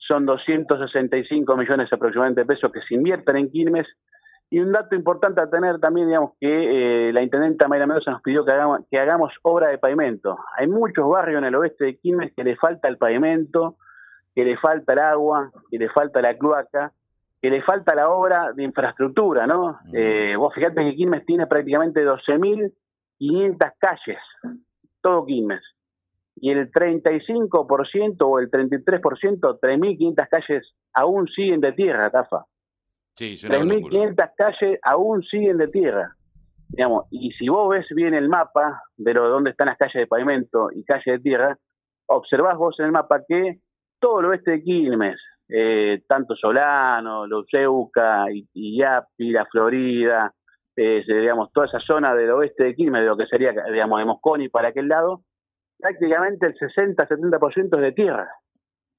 Son 0.06 0.24
265 0.26 1.56
millones 1.56 1.92
aproximadamente 1.92 2.42
de 2.42 2.46
pesos 2.46 2.70
que 2.72 2.82
se 2.82 2.94
invierten 2.94 3.36
en 3.36 3.50
Quilmes 3.50 3.86
y 4.48 4.60
un 4.60 4.72
dato 4.72 4.94
importante 4.94 5.40
a 5.40 5.50
tener 5.50 5.80
también, 5.80 6.06
digamos, 6.06 6.32
que 6.40 7.08
eh, 7.08 7.12
la 7.12 7.22
intendenta 7.22 7.66
Mayra 7.66 7.86
Mendoza 7.86 8.12
nos 8.12 8.22
pidió 8.22 8.44
que 8.44 8.52
hagamos, 8.52 8.80
que 8.88 8.98
hagamos 8.98 9.32
obra 9.42 9.68
de 9.68 9.78
pavimento. 9.78 10.38
Hay 10.56 10.68
muchos 10.68 11.08
barrios 11.08 11.38
en 11.38 11.46
el 11.46 11.54
oeste 11.56 11.84
de 11.84 11.96
Quilmes 11.96 12.32
que 12.34 12.44
le 12.44 12.56
falta 12.56 12.86
el 12.86 12.96
pavimento, 12.96 13.76
que 14.34 14.44
le 14.44 14.56
falta 14.56 14.92
el 14.92 15.00
agua, 15.00 15.50
que 15.70 15.78
le 15.78 15.88
falta 15.88 16.20
la 16.20 16.38
cloaca, 16.38 16.92
que 17.42 17.50
le 17.50 17.62
falta 17.62 17.94
la 17.94 18.08
obra 18.08 18.52
de 18.52 18.62
infraestructura, 18.62 19.46
¿no? 19.46 19.80
Eh, 19.92 20.36
vos 20.36 20.54
fijate 20.54 20.84
que 20.84 20.94
Quilmes 20.94 21.26
tiene 21.26 21.46
prácticamente 21.48 22.06
12.500 22.06 23.72
calles, 23.78 24.18
todo 25.00 25.26
Quilmes. 25.26 25.62
Y 26.36 26.50
el 26.50 26.70
35% 26.70 28.16
o 28.20 28.38
el 28.38 28.50
33%, 28.50 29.58
3.500 29.58 30.28
calles 30.28 30.74
aún 30.92 31.26
siguen 31.28 31.60
de 31.60 31.72
tierra, 31.72 32.10
Tafa. 32.10 32.44
Sí, 33.14 33.34
3.500 33.36 34.30
calles 34.36 34.78
aún 34.82 35.22
siguen 35.22 35.56
de 35.56 35.68
tierra. 35.68 36.14
Digamos, 36.68 37.06
y 37.10 37.30
si 37.32 37.48
vos 37.48 37.70
ves 37.70 37.86
bien 37.94 38.12
el 38.12 38.28
mapa 38.28 38.82
de 38.96 39.14
lo, 39.14 39.28
dónde 39.28 39.50
están 39.50 39.68
las 39.68 39.78
calles 39.78 39.94
de 39.94 40.06
pavimento 40.06 40.68
y 40.72 40.84
calles 40.84 41.04
de 41.06 41.18
tierra, 41.20 41.56
observás 42.06 42.56
vos 42.58 42.78
en 42.80 42.86
el 42.86 42.92
mapa 42.92 43.22
que 43.26 43.60
todo 43.98 44.20
el 44.20 44.26
oeste 44.26 44.50
de 44.52 44.62
Quilmes, 44.62 45.18
eh, 45.48 46.02
tanto 46.06 46.34
Solano, 46.34 47.26
Luceuca, 47.26 48.26
Iyapi, 48.52 49.30
La 49.30 49.46
Florida, 49.46 50.32
eh, 50.76 51.02
digamos, 51.06 51.50
toda 51.52 51.66
esa 51.66 51.80
zona 51.80 52.14
del 52.14 52.30
oeste 52.30 52.64
de 52.64 52.74
Quilmes, 52.74 53.00
de 53.00 53.06
lo 53.06 53.16
que 53.16 53.26
sería, 53.26 53.52
digamos, 53.72 53.98
de 53.98 54.04
Mosconi 54.04 54.48
para 54.48 54.68
aquel 54.68 54.88
lado, 54.88 55.22
prácticamente 55.78 56.46
el 56.46 56.54
60-70% 56.54 57.76
es 57.76 57.80
de 57.80 57.92
tierra. 57.92 58.28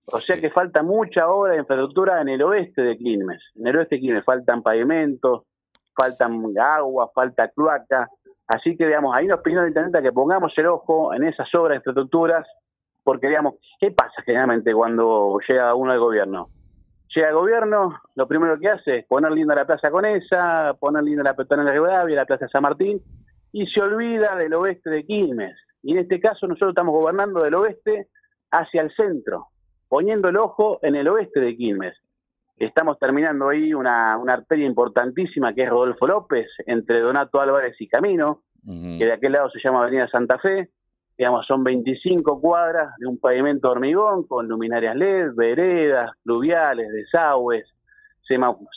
O 0.10 0.22
sea 0.22 0.40
que 0.40 0.50
falta 0.50 0.84
mucha 0.84 1.28
obra 1.30 1.54
de 1.54 1.60
infraestructura 1.60 2.22
en 2.22 2.30
el 2.30 2.42
oeste 2.42 2.82
de 2.82 2.98
Quilmes. 2.98 3.42
En 3.56 3.68
el 3.68 3.78
oeste 3.78 3.96
de 3.96 4.02
Quilmes 4.02 4.24
faltan 4.24 4.64
pavimentos, 4.64 5.44
faltan 5.94 6.42
agua, 6.58 7.12
falta 7.14 7.50
cloaca. 7.50 8.10
Así 8.48 8.78
que, 8.78 8.86
digamos, 8.86 9.14
ahí 9.14 9.28
nos 9.28 9.42
pidieron 9.42 9.66
de 9.66 9.72
Internet 9.72 10.02
que 10.02 10.14
pongamos 10.14 10.54
el 10.58 10.68
ojo 10.68 11.14
en 11.14 11.26
esas 11.26 11.54
obras 11.56 11.72
de 11.72 11.76
infraestructuras, 11.78 12.48
porque, 13.04 13.28
digamos, 13.28 13.56
¿qué 13.80 13.92
pasa 13.92 14.22
generalmente 14.26 14.74
cuando 14.74 15.40
llega 15.46 15.76
uno 15.76 15.92
al 15.92 16.00
gobierno? 16.00 16.50
Llega 17.14 17.30
al 17.30 17.36
gobierno, 17.36 18.00
lo 18.16 18.28
primero 18.28 18.58
que 18.60 18.70
hace 18.70 19.00
es 19.00 19.06
poner 19.08 19.32
linda 19.32 19.56
la 19.56 19.66
Plaza 19.66 19.92
Conesa, 19.92 20.74
poner 20.80 21.04
linda 21.04 21.24
la 21.24 21.36
Petona 21.36 21.66
de 21.66 21.72
Rivadavia, 21.72 22.16
la 22.16 22.26
Plaza 22.26 22.48
San 22.48 22.62
Martín, 22.62 23.02
y 23.52 23.66
se 23.68 23.82
olvida 23.82 24.36
del 24.36 24.54
oeste 24.54 24.90
de 24.90 25.06
Quilmes. 25.06 25.58
Y 25.88 25.94
en 25.94 26.00
este 26.00 26.20
caso 26.20 26.48
nosotros 26.48 26.72
estamos 26.72 26.94
gobernando 26.94 27.42
del 27.42 27.56
oeste 27.56 28.10
hacia 28.52 28.82
el 28.82 28.94
centro 28.94 29.48
poniendo 29.88 30.28
el 30.28 30.36
ojo 30.36 30.80
en 30.82 30.98
el 30.98 31.08
oeste 31.08 31.40
de 31.40 31.56
Quilmes. 31.56 31.96
Estamos 32.58 33.00
terminando 33.00 33.48
ahí 33.48 33.74
una, 33.74 34.18
una 34.18 34.34
arteria 34.34 34.66
importantísima 34.66 35.54
que 35.54 35.64
es 35.64 35.70
Rodolfo 35.70 36.06
López, 36.06 36.50
entre 36.66 37.00
Donato 37.00 37.40
Álvarez 37.40 37.80
y 37.80 37.88
Camino, 37.88 38.42
que 38.66 39.06
de 39.06 39.14
aquel 39.14 39.32
lado 39.32 39.50
se 39.50 39.62
llama 39.64 39.82
Avenida 39.82 40.10
Santa 40.10 40.38
Fe. 40.40 40.72
Digamos, 41.18 41.48
son 41.48 41.64
25 41.64 42.42
cuadras 42.42 42.94
de 42.98 43.08
un 43.08 43.18
pavimento 43.18 43.70
de 43.70 43.72
hormigón 43.72 44.28
con 44.28 44.46
luminarias 44.50 44.94
LED, 44.94 45.36
veredas, 45.36 46.12
pluviales, 46.22 46.92
desagües, 46.92 47.66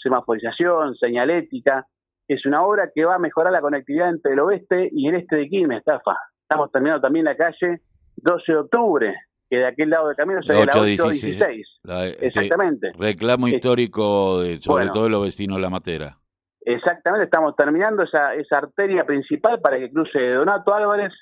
semaforización, 0.00 0.94
señalética. 0.94 1.88
Es 2.28 2.46
una 2.46 2.64
obra 2.64 2.92
que 2.94 3.04
va 3.04 3.16
a 3.16 3.18
mejorar 3.18 3.52
la 3.52 3.60
conectividad 3.60 4.10
entre 4.10 4.34
el 4.34 4.38
oeste 4.38 4.88
y 4.92 5.08
el 5.08 5.16
este 5.16 5.34
de 5.34 5.48
Quilmes, 5.48 5.78
Estafa. 5.78 6.16
Estamos 6.50 6.72
terminando 6.72 7.00
también 7.00 7.26
la 7.26 7.36
calle 7.36 7.80
12 8.16 8.52
de 8.52 8.58
octubre, 8.58 9.14
que 9.48 9.58
de 9.58 9.66
aquel 9.66 9.88
lado 9.88 10.08
del 10.08 10.16
camino 10.16 10.42
sería 10.42 10.64
la 10.64 10.80
816. 10.80 11.80
Este 11.84 12.26
Exactamente. 12.26 12.90
reclamo 12.98 13.46
histórico, 13.46 14.40
de, 14.40 14.58
sobre 14.58 14.88
todo 14.88 15.04
de 15.04 15.10
los 15.10 15.22
vecinos 15.22 15.58
de 15.58 15.62
La 15.62 15.70
Matera. 15.70 16.18
Exactamente, 16.62 17.26
estamos 17.26 17.54
terminando 17.54 18.02
esa, 18.02 18.34
esa 18.34 18.58
arteria 18.58 19.04
principal 19.04 19.60
para 19.60 19.78
que 19.78 19.92
cruce 19.92 20.18
Donato 20.32 20.74
Álvarez 20.74 21.12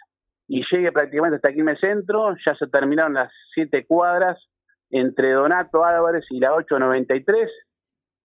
y 0.47 0.62
llegue 0.73 0.92
prácticamente 0.92 1.37
hasta 1.37 1.50
aquí 1.50 1.61
en 1.61 1.68
el 1.68 1.78
centro. 1.78 2.35
Ya 2.47 2.54
se 2.54 2.66
terminaron 2.66 3.12
las 3.12 3.30
siete 3.52 3.85
cuadras 3.85 4.42
entre 4.88 5.32
Donato 5.32 5.85
Álvarez 5.85 6.25
y 6.30 6.40
la 6.40 6.54
893. 6.54 7.50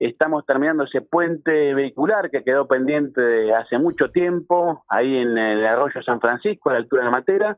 Estamos 0.05 0.45
terminando 0.45 0.83
ese 0.83 1.01
puente 1.01 1.73
vehicular 1.73 2.29
que 2.29 2.43
quedó 2.43 2.67
pendiente 2.67 3.53
hace 3.53 3.77
mucho 3.77 4.09
tiempo, 4.09 4.83
ahí 4.89 5.17
en 5.17 5.37
el 5.37 5.65
arroyo 5.65 6.01
San 6.03 6.19
Francisco, 6.19 6.69
a 6.69 6.73
la 6.73 6.79
altura 6.79 7.01
de 7.01 7.05
la 7.05 7.11
Matera 7.11 7.57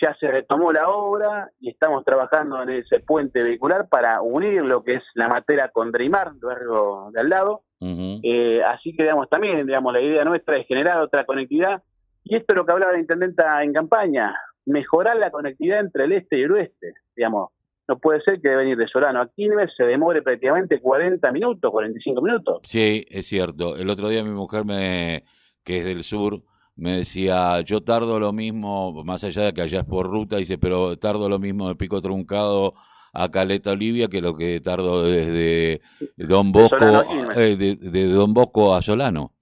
ya 0.00 0.14
se 0.18 0.28
retomó 0.28 0.72
la 0.72 0.88
obra 0.88 1.50
y 1.60 1.70
estamos 1.70 2.04
trabajando 2.04 2.62
en 2.62 2.70
ese 2.70 3.00
puente 3.00 3.42
vehicular 3.42 3.88
para 3.88 4.22
unir 4.22 4.64
lo 4.64 4.84
que 4.84 4.94
es 4.94 5.02
la 5.14 5.28
matera 5.28 5.70
con 5.70 5.90
Dreymar, 5.90 6.34
barrio 6.40 7.10
de 7.12 7.20
al 7.20 7.28
lado. 7.28 7.62
Eh, 7.80 8.62
así 8.62 8.94
que, 8.94 9.04
digamos, 9.04 9.28
también, 9.28 9.66
digamos, 9.66 9.92
la 9.92 10.00
idea 10.00 10.24
nuestra 10.24 10.56
es 10.56 10.66
generar 10.66 11.00
otra 11.00 11.24
conectividad. 11.24 11.82
Y 12.24 12.36
esto 12.36 12.54
es 12.54 12.56
lo 12.56 12.66
que 12.66 12.72
hablaba 12.72 12.92
la 12.92 13.00
intendenta 13.00 13.62
en 13.62 13.72
campaña, 13.72 14.36
mejorar 14.66 15.16
la 15.16 15.30
conectividad 15.30 15.80
entre 15.80 16.04
el 16.04 16.12
este 16.12 16.38
y 16.38 16.42
el 16.42 16.52
oeste. 16.52 16.94
Digamos, 17.16 17.50
no 17.88 17.98
puede 17.98 18.20
ser 18.20 18.40
que 18.40 18.50
de 18.50 18.56
venir 18.56 18.76
de 18.76 18.86
Solano 18.86 19.22
a 19.22 19.28
Quilmes 19.28 19.70
se 19.74 19.84
demore 19.84 20.22
prácticamente 20.22 20.78
40 20.78 21.32
minutos, 21.32 21.70
45 21.70 22.20
minutos. 22.20 22.60
Sí, 22.64 23.06
es 23.08 23.26
cierto. 23.26 23.76
El 23.76 23.88
otro 23.88 24.10
día 24.10 24.22
mi 24.22 24.30
mujer, 24.30 24.64
me 24.66 25.24
que 25.64 25.78
es 25.78 25.84
del 25.84 26.04
sur, 26.04 26.42
me 26.76 26.98
decía, 26.98 27.60
yo 27.62 27.82
tardo 27.82 28.20
lo 28.20 28.32
mismo, 28.32 29.04
más 29.04 29.24
allá 29.24 29.42
de 29.44 29.52
que 29.52 29.62
allá 29.62 29.80
es 29.80 29.86
por 29.86 30.06
ruta, 30.06 30.36
dice, 30.36 30.58
pero 30.58 30.96
tardo 30.98 31.28
lo 31.28 31.38
mismo 31.38 31.68
de 31.68 31.74
Pico 31.74 32.00
Truncado 32.00 32.74
a 33.12 33.30
Caleta 33.30 33.72
Olivia 33.72 34.08
que 34.08 34.20
lo 34.20 34.36
que 34.36 34.60
tardo 34.60 35.02
desde 35.02 35.80
Don 36.16 36.52
Bosco, 36.52 36.84
de, 36.84 37.52
eh, 37.52 37.56
de, 37.56 38.06
Don 38.06 38.32
Bosco 38.32 38.74
a 38.74 38.82
Solano. 38.82 39.32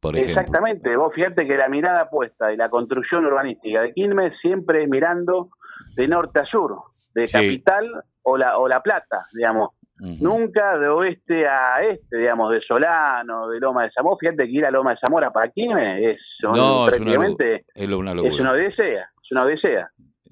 Por 0.00 0.16
Exactamente, 0.16 0.96
vos 0.96 1.14
fíjate 1.14 1.46
que 1.46 1.56
la 1.56 1.68
mirada 1.68 2.10
puesta 2.10 2.52
y 2.52 2.56
la 2.56 2.68
construcción 2.68 3.24
urbanística 3.24 3.82
de 3.82 3.92
Quilmes 3.92 4.32
siempre 4.40 4.82
es 4.82 4.88
mirando 4.88 5.50
de 5.94 6.08
norte 6.08 6.40
a 6.40 6.44
sur, 6.44 6.91
de 7.14 7.26
capital 7.26 8.04
o 8.22 8.36
la, 8.36 8.58
o 8.58 8.68
la 8.68 8.82
plata, 8.82 9.26
digamos. 9.32 9.70
Nunca 9.98 10.78
de 10.78 10.88
oeste 10.88 11.46
a 11.46 11.80
este, 11.80 12.16
digamos, 12.16 12.50
de 12.50 12.60
Solano, 12.60 13.48
de 13.48 13.60
Loma 13.60 13.84
de 13.84 13.90
Zamora. 13.92 14.16
Fíjate 14.18 14.46
que 14.46 14.50
ir 14.50 14.66
a 14.66 14.70
Loma 14.72 14.90
de 14.90 14.96
Zamora 14.96 15.30
para 15.30 15.48
Quilmes 15.48 16.02
es 16.02 16.20
prácticamente 16.40 17.64
es 17.72 17.88
una, 17.88 18.10
es 18.10 18.40
una 18.40 18.52
odisea, 18.52 19.08
es 19.22 19.30
una 19.30 19.44
odisea. 19.44 19.88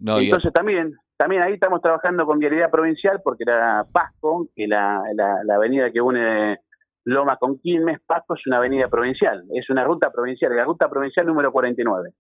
Entonces 0.07 0.53
también, 0.53 0.97
también 1.17 1.43
ahí 1.43 1.55
estamos 1.55 1.81
trabajando 1.83 2.27
con 2.27 2.39
Vialidad 2.39 2.71
Provincial 2.71 3.21
porque 3.23 3.45
la 3.45 3.87
Pasco, 3.93 4.49
que 4.57 4.67
la, 4.67 5.03
la, 5.15 5.55
avenida 5.55 5.91
que 5.93 6.01
une 6.01 6.59
Loma 7.05 7.37
con 7.37 7.59
Quilmes, 7.59 8.01
Pasco 8.07 8.35
es 8.35 8.47
una 8.47 8.59
avenida 8.59 8.89
provincial, 8.89 9.45
es 9.55 9.71
una 9.71 9.85
ruta 9.85 10.11
provincial, 10.11 10.55
la 10.55 10.65
ruta 10.65 10.89
provincial 10.89 11.27
número 11.27 11.51
49. 11.51 12.11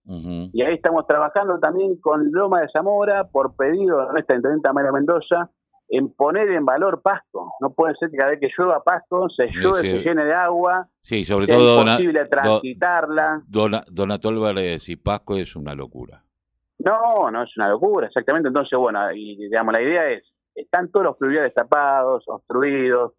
Y 0.52 0.62
ahí 0.62 0.74
estamos 0.74 1.06
trabajando 1.06 1.58
también 1.58 2.00
con 2.00 2.30
Loma 2.32 2.62
de 2.62 2.68
Zamora 2.70 3.24
por 3.24 3.56
pedido 3.56 4.06
de 4.06 4.12
nuestra 4.12 4.36
intendenta 4.36 4.72
María 4.72 4.92
Mendoza, 4.92 5.50
en 5.92 6.14
poner 6.14 6.48
en 6.50 6.64
valor 6.64 7.02
Pasto. 7.02 7.50
No 7.60 7.74
puede 7.74 7.96
ser 7.96 8.10
que 8.10 8.16
cada 8.16 8.30
vez 8.30 8.38
que 8.40 8.48
llueva 8.56 8.82
Pasto 8.84 9.28
se 9.28 9.48
llueve, 9.48 9.90
se 9.90 10.02
llene 10.02 10.24
de 10.24 10.32
agua. 10.32 10.86
Sí, 11.02 11.24
sobre 11.24 11.48
todo. 11.48 11.80
Es 11.80 11.86
imposible 11.86 12.26
transitarla. 12.26 13.42
Donato 13.48 14.28
Álvarez 14.28 14.88
y 14.88 14.94
Pasco 14.94 15.34
es 15.34 15.56
una 15.56 15.74
locura. 15.74 16.22
No, 16.78 17.30
no 17.30 17.42
es 17.42 17.56
una 17.56 17.68
locura, 17.68 18.06
exactamente. 18.06 18.48
Entonces, 18.48 18.78
bueno, 18.78 19.00
y 19.12 19.36
digamos, 19.36 19.72
la 19.74 19.82
idea 19.82 20.08
es: 20.10 20.22
están 20.54 20.90
todos 20.90 21.06
los 21.06 21.18
fluviales 21.18 21.52
tapados, 21.52 22.22
obstruidos, 22.28 23.14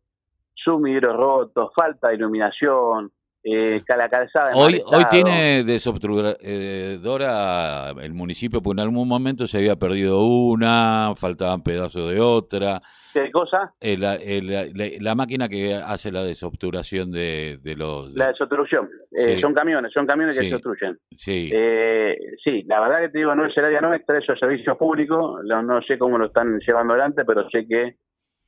sumideros 0.63 1.15
rotos, 1.15 1.71
falta 1.75 2.09
de 2.09 2.15
iluminación, 2.15 3.11
eh, 3.43 3.81
la 3.87 4.09
calzada. 4.09 4.51
Hoy, 4.55 4.81
hoy 4.85 5.03
tiene 5.09 5.63
desobstruidora 5.63 7.91
el 8.01 8.13
municipio, 8.13 8.61
porque 8.61 8.81
en 8.81 8.87
algún 8.87 9.07
momento 9.07 9.47
se 9.47 9.57
había 9.57 9.75
perdido 9.75 10.23
una, 10.23 11.13
faltaban 11.15 11.63
pedazos 11.63 12.11
de 12.11 12.19
otra. 12.19 12.81
¿Qué 13.13 13.31
cosa? 13.31 13.73
Eh, 13.81 13.97
la, 13.97 15.15
máquina 15.15 15.49
que 15.49 15.75
hace 15.75 16.11
la 16.11 16.23
desobturación 16.23 17.11
de, 17.11 17.59
los... 17.75 18.13
La 18.13 18.27
desobstrucción. 18.27 18.89
Eh, 19.11 19.39
son 19.41 19.53
camiones, 19.53 19.91
son 19.91 20.05
camiones 20.05 20.37
que 20.37 20.45
desobstruyen. 20.45 20.97
Sí. 21.17 21.49
Eh, 21.53 22.17
sí, 22.41 22.63
la 22.63 22.79
verdad 22.79 23.01
que 23.01 23.09
te 23.09 23.17
digo, 23.17 23.35
no 23.35 23.45
es 23.45 23.57
el 23.57 23.65
área 23.65 23.81
nuestra, 23.81 24.17
eso 24.17 24.31
es 24.31 24.39
servicio 24.39 24.77
público, 24.77 25.41
no, 25.43 25.61
no 25.61 25.81
sé 25.81 25.97
cómo 25.97 26.17
lo 26.17 26.27
están 26.27 26.57
llevando 26.59 26.93
adelante, 26.93 27.25
pero 27.25 27.49
sé 27.49 27.67
que 27.67 27.97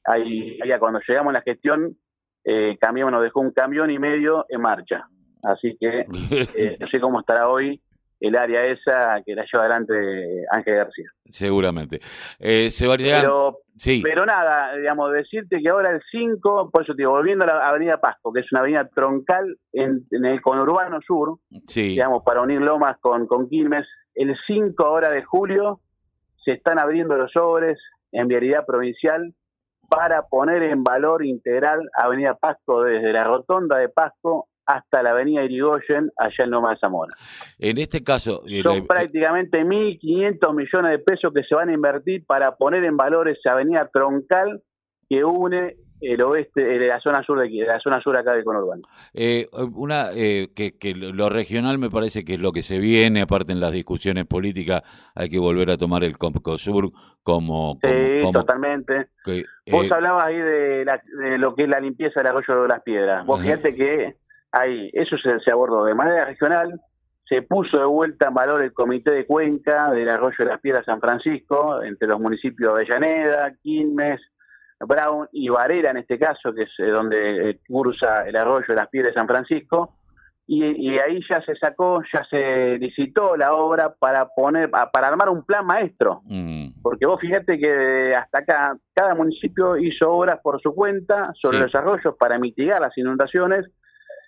hay, 0.06 0.60
cuando 0.80 1.00
llegamos 1.08 1.32
a 1.32 1.34
la 1.34 1.42
gestión, 1.42 1.98
eh, 2.44 2.78
Camión 2.80 3.12
nos 3.12 3.24
dejó 3.24 3.40
un 3.40 3.52
camión 3.52 3.90
y 3.90 4.00
medio 4.00 4.46
en 4.50 4.62
marcha. 4.62 5.08
Así 5.44 5.78
que 5.80 6.06
eh, 6.56 6.78
no 6.80 6.88
sé 6.88 7.00
cómo 7.00 7.20
estará 7.20 7.50
hoy 7.50 7.82
el 8.20 8.38
área 8.38 8.66
esa 8.66 9.22
que 9.26 9.36
la 9.36 9.44
lleva 9.44 9.66
adelante 9.66 9.94
Ángel 10.50 10.76
García. 10.76 11.10
Seguramente. 11.30 12.00
Eh, 12.40 12.70
pero, 12.80 13.58
sí. 13.76 14.02
pero 14.02 14.26
nada, 14.26 14.78
digamos, 14.78 15.12
decirte 15.12 15.62
que 15.62 15.68
ahora 15.68 15.92
el 15.92 16.02
5, 16.10 16.70
por 16.72 16.84
eso 16.84 16.94
te 16.94 17.02
digo, 17.02 17.12
volviendo 17.12 17.44
a 17.44 17.48
la 17.48 17.68
Avenida 17.68 17.98
Pasco, 17.98 18.32
que 18.32 18.40
es 18.40 18.52
una 18.54 18.62
avenida 18.62 18.88
troncal 18.88 19.58
en, 19.74 20.06
el 20.10 20.42
conurbano 20.42 21.02
sur, 21.06 21.40
digamos, 21.76 22.24
para 22.24 22.42
unir 22.42 22.62
Lomas 22.62 22.98
con, 23.02 23.28
con 23.28 23.50
Quilmes, 23.50 23.86
el 24.16 24.38
5 24.48 24.86
ahora 24.86 25.10
de 25.10 25.24
julio 25.24 25.82
se 26.46 26.54
están 26.54 26.80
abriendo 26.80 27.18
los 27.18 27.32
sobres 27.32 27.78
en 28.14 28.30
vialidad 28.30 28.66
provincial 28.66 29.34
para 29.96 30.24
poner 30.24 30.64
en 30.64 30.84
valor 30.84 31.26
integral 31.26 31.90
Avenida 31.96 32.36
Pasco 32.36 32.84
desde 32.84 33.14
la 33.14 33.24
rotonda 33.24 33.78
de 33.78 33.90
Pasco 33.90 34.48
hasta 34.66 35.04
la 35.04 35.12
avenida 35.12 35.44
Irigoyen, 35.44 36.10
allá 36.18 36.44
en 36.44 36.50
Loma 36.50 36.72
de 36.72 36.78
Zamora. 36.78 37.14
En 37.60 37.78
este 37.78 38.04
caso... 38.04 38.44
Eh, 38.48 38.62
Son 38.64 38.88
prácticamente 38.88 39.64
1.500 39.64 40.56
millones 40.56 40.92
de 40.92 41.00
pesos 41.00 41.34
que 41.34 41.44
se 41.44 41.54
van 41.54 41.70
a 41.70 41.74
invertir 41.74 42.26
para 42.26 42.56
poner 42.56 42.84
en 42.86 42.96
valor 42.96 43.28
esa 43.28 43.52
avenida 43.52 43.90
troncal 43.92 44.62
que 45.10 45.24
une 45.24 45.76
el 46.04 46.22
oeste, 46.22 46.80
la 46.88 47.00
zona 47.00 47.24
sur 47.24 47.40
de 47.40 47.48
aquí, 47.48 47.62
la 47.62 47.80
zona 47.80 48.02
sur 48.02 48.16
acá 48.16 48.34
de 48.34 48.44
Conurbano. 48.44 48.84
Eh, 49.14 49.48
una 49.74 50.12
eh, 50.14 50.50
que, 50.56 50.78
que, 50.78 50.94
lo 50.96 51.30
regional 51.30 51.78
me 51.78 51.90
parece 51.90 52.24
que 52.24 52.36
es 52.36 52.40
lo 52.40 52.52
que 52.52 52.64
se 52.64 52.80
viene, 52.80 53.22
aparte 53.22 53.52
en 53.52 53.60
las 53.60 53.72
discusiones 53.72 54.26
políticas 54.26 54.82
hay 55.16 55.30
que 55.30 55.40
volver 55.40 55.72
a 55.72 55.78
tomar 55.78 56.04
el 56.04 56.18
Comcosur 56.18 56.92
como, 57.24 57.80
como 57.80 57.80
sí, 57.82 58.32
totalmente. 58.32 59.08
Vos 59.72 59.92
hablabas 59.92 60.28
ahí 60.28 60.38
de, 60.38 60.86
lo 61.38 61.56
que 61.56 61.64
es 61.64 61.70
la 61.70 61.80
limpieza 61.80 62.20
del 62.20 62.28
arroyo 62.28 62.64
de 62.64 62.68
las 62.68 62.84
piedras. 62.84 63.26
Vos 63.26 63.42
fíjate 63.42 63.76
que 63.76 64.18
ahí, 64.52 64.90
eso 64.94 65.16
se, 65.18 65.52
abordó 65.52 65.86
de 65.86 65.96
manera 65.96 66.26
regional, 66.26 66.80
se 67.26 67.42
puso 67.42 67.78
de 67.78 67.86
vuelta 67.86 68.28
en 68.28 68.34
valor 68.34 68.64
el 68.64 68.74
comité 68.74 69.12
de 69.12 69.26
cuenca 69.26 69.92
del 69.92 70.10
arroyo 70.10 70.36
de 70.40 70.46
las 70.46 70.60
piedras 70.60 70.86
San 70.86 71.00
Francisco, 71.00 71.82
entre 71.82 72.08
los 72.08 72.20
municipios 72.20 72.76
de 72.76 72.82
Avellaneda, 72.82 73.54
Quilmes, 73.62 74.22
Brown 74.86 75.28
y 75.32 75.50
Varela 75.50 75.92
en 75.92 75.98
este 75.98 76.18
caso, 76.18 76.54
que 76.54 76.64
es 76.64 76.72
eh, 76.80 76.92
donde 76.92 77.50
eh, 77.50 77.60
cursa 77.68 78.28
el 78.28 78.36
arroyo 78.36 78.66
de 78.68 78.76
las 78.76 78.90
piedras 78.90 79.14
de 79.14 79.20
San 79.20 79.28
Francisco, 79.28 79.96
y, 80.46 80.98
ahí 81.00 81.22
ya 81.30 81.42
se 81.42 81.56
sacó, 81.56 82.02
ya 82.14 82.22
se 82.30 82.78
licitó 82.78 83.38
la 83.38 83.54
obra 83.54 83.96
para 83.98 84.28
poner, 84.28 84.70
para 84.70 85.08
armar 85.08 85.30
un 85.30 85.46
plan 85.46 85.66
maestro, 85.66 86.22
mm. 86.26 86.82
porque 86.82 87.06
vos 87.06 87.20
fíjate 87.22 87.58
que 87.58 88.14
hasta 88.14 88.40
acá 88.40 88.78
cada 88.94 89.16
municipio 89.16 89.78
hizo 89.78 90.12
obras 90.12 90.42
por 90.44 90.62
su 90.62 90.76
cuenta 90.76 91.32
sobre 91.42 91.60
los 91.60 91.74
arroyos 91.74 92.16
para 92.20 92.38
mitigar 92.40 92.82
las 92.82 92.98
inundaciones, 92.98 93.70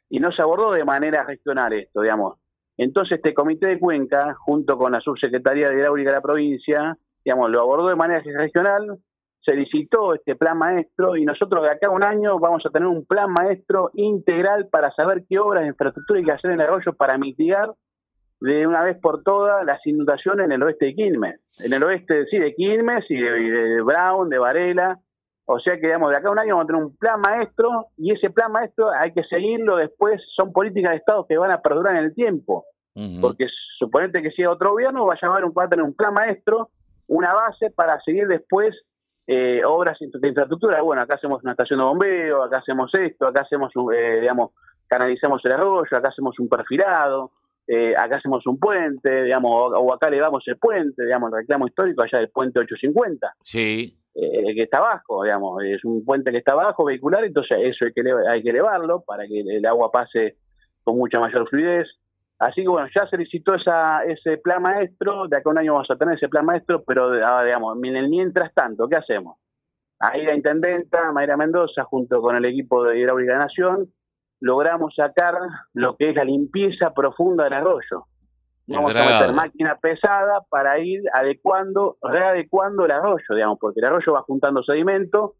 y 0.09 0.19
no 0.19 0.31
se 0.31 0.41
abordó 0.41 0.71
de 0.71 0.85
manera 0.85 1.23
regional 1.23 1.73
esto, 1.73 2.01
digamos. 2.01 2.39
Entonces 2.77 3.17
este 3.17 3.33
comité 3.33 3.67
de 3.67 3.79
Cuenca, 3.79 4.35
junto 4.35 4.77
con 4.77 4.91
la 4.91 5.01
subsecretaría 5.01 5.69
de 5.69 5.75
Hidráulica 5.75 6.11
de 6.11 6.15
la 6.15 6.21
provincia, 6.21 6.97
digamos, 7.23 7.49
lo 7.49 7.61
abordó 7.61 7.87
de 7.89 7.95
manera 7.95 8.21
regional, 8.21 8.97
se 9.45 9.53
licitó 9.53 10.15
este 10.15 10.35
plan 10.35 10.57
maestro 10.57 11.15
y 11.15 11.23
nosotros 11.23 11.63
de 11.63 11.69
acá 11.69 11.87
a 11.87 11.91
un 11.91 12.03
año 12.03 12.39
vamos 12.39 12.65
a 12.65 12.69
tener 12.71 12.87
un 12.87 13.05
plan 13.05 13.31
maestro 13.31 13.91
integral 13.93 14.67
para 14.71 14.91
saber 14.91 15.23
qué 15.29 15.37
obras 15.37 15.63
de 15.63 15.69
infraestructura 15.69 16.19
hay 16.19 16.25
que 16.25 16.31
hacer 16.31 16.51
en 16.51 16.59
el 16.59 16.67
arroyo 16.67 16.93
para 16.93 17.17
mitigar 17.17 17.71
de 18.41 18.67
una 18.67 18.83
vez 18.83 18.97
por 18.99 19.23
todas 19.23 19.63
las 19.65 19.85
inundaciones 19.85 20.45
en 20.45 20.51
el 20.51 20.63
oeste 20.63 20.85
de 20.87 20.95
Quilmes. 20.95 21.39
En 21.59 21.73
el 21.73 21.83
oeste, 21.83 22.25
sí, 22.25 22.37
de 22.37 22.53
Quilmes 22.53 23.05
y 23.09 23.15
de 23.17 23.81
Brown, 23.81 24.29
de 24.29 24.39
Varela, 24.39 24.99
o 25.45 25.59
sea 25.59 25.75
que, 25.75 25.87
digamos, 25.87 26.09
de 26.09 26.17
acá 26.17 26.27
a 26.27 26.31
un 26.31 26.39
año 26.39 26.55
vamos 26.55 26.63
a 26.63 26.67
tener 26.67 26.83
un 26.83 26.97
plan 26.97 27.21
maestro 27.21 27.87
y 27.97 28.11
ese 28.11 28.31
plan 28.31 28.51
maestro 28.51 28.89
hay 28.91 29.13
que 29.13 29.23
seguirlo 29.23 29.77
después. 29.77 30.21
Son 30.35 30.51
políticas 30.51 30.91
de 30.91 30.97
Estado 30.97 31.25
que 31.27 31.37
van 31.37 31.51
a 31.51 31.61
perdurar 31.61 31.95
en 31.95 32.05
el 32.05 32.15
tiempo. 32.15 32.65
Porque 33.19 33.47
suponete 33.77 34.21
que 34.21 34.31
sea 34.31 34.49
otro 34.49 34.71
gobierno, 34.71 35.05
va 35.05 35.15
a, 35.15 35.19
llamar 35.21 35.43
un, 35.43 35.51
va 35.51 35.65
a 35.65 35.69
tener 35.69 35.83
un 35.83 35.93
plan 35.93 36.13
maestro, 36.13 36.69
una 37.07 37.33
base 37.33 37.69
para 37.69 37.99
seguir 37.99 38.25
después 38.25 38.73
eh, 39.27 39.61
obras 39.65 39.97
de 39.99 40.27
infraestructura. 40.27 40.81
Bueno, 40.81 41.01
acá 41.01 41.15
hacemos 41.15 41.41
una 41.43 41.51
estación 41.53 41.79
de 41.79 41.85
bombeo, 41.85 42.43
acá 42.43 42.57
hacemos 42.57 42.93
esto, 42.93 43.27
acá 43.27 43.41
hacemos, 43.41 43.71
eh, 43.93 44.19
digamos, 44.21 44.51
canalizamos 44.87 45.43
el 45.45 45.51
arroyo, 45.53 45.97
acá 45.97 46.09
hacemos 46.09 46.39
un 46.39 46.47
perfilado, 46.47 47.31
eh, 47.67 47.95
acá 47.97 48.17
hacemos 48.17 48.45
un 48.45 48.59
puente, 48.59 49.23
digamos, 49.23 49.73
o, 49.73 49.93
acá 49.93 50.09
le 50.09 50.19
damos 50.19 50.43
el 50.47 50.57
puente, 50.57 51.03
digamos, 51.03 51.31
el 51.31 51.39
reclamo 51.39 51.67
histórico 51.67 52.03
allá 52.03 52.19
del 52.19 52.29
puente 52.29 52.59
850. 52.59 53.33
Sí. 53.43 53.97
Eh, 54.13 54.53
que 54.53 54.63
está 54.63 54.77
abajo, 54.77 55.23
digamos, 55.23 55.61
es 55.63 55.83
un 55.83 56.05
puente 56.05 56.31
que 56.31 56.37
está 56.37 56.53
abajo, 56.53 56.85
vehicular, 56.85 57.25
entonces 57.25 57.57
eso 57.63 57.85
hay 57.85 57.91
que, 57.91 58.03
hay 58.29 58.43
que 58.43 58.49
elevarlo 58.49 59.01
para 59.01 59.27
que 59.27 59.41
el 59.41 59.65
agua 59.65 59.91
pase 59.91 60.37
con 60.83 60.97
mucha 60.97 61.19
mayor 61.19 61.49
fluidez. 61.49 61.87
Así 62.39 62.63
que 62.63 62.67
bueno, 62.67 62.87
ya 62.93 63.07
se 63.07 63.17
licitó 63.17 63.55
esa, 63.55 64.03
ese 64.03 64.37
plan 64.37 64.61
maestro, 64.61 65.27
de 65.27 65.37
acá 65.37 65.49
a 65.49 65.51
un 65.51 65.57
año 65.57 65.73
vamos 65.73 65.89
a 65.89 65.95
tener 65.95 66.15
ese 66.15 66.27
plan 66.27 66.45
maestro, 66.45 66.83
pero 66.83 67.11
ah, 67.25 67.43
digamos, 67.43 67.77
en 67.81 67.95
el 67.95 68.09
mientras 68.09 68.53
tanto, 68.53 68.87
¿qué 68.89 68.97
hacemos? 68.97 69.37
Ahí 69.99 70.25
la 70.25 70.35
intendenta, 70.35 71.11
Mayra 71.13 71.37
Mendoza, 71.37 71.85
junto 71.85 72.21
con 72.21 72.35
el 72.35 72.43
equipo 72.43 72.83
de 72.83 72.99
Hidráulica 72.99 73.33
de 73.33 73.39
Nación, 73.39 73.87
logramos 74.41 74.93
sacar 74.95 75.35
lo 75.73 75.95
que 75.95 76.09
es 76.09 76.15
la 76.15 76.25
limpieza 76.25 76.93
profunda 76.93 77.45
del 77.45 77.53
arroyo. 77.53 78.05
Vamos 78.67 78.95
a 78.95 79.05
meter 79.05 79.33
máquina 79.33 79.77
pesada 79.77 80.41
para 80.49 80.79
ir 80.79 81.03
adecuando, 81.13 81.97
readecuando 82.01 82.85
el 82.85 82.91
arroyo, 82.91 83.23
digamos, 83.29 83.59
porque 83.59 83.79
el 83.79 83.85
arroyo 83.85 84.13
va 84.13 84.23
juntando 84.23 84.63
sedimento, 84.63 85.35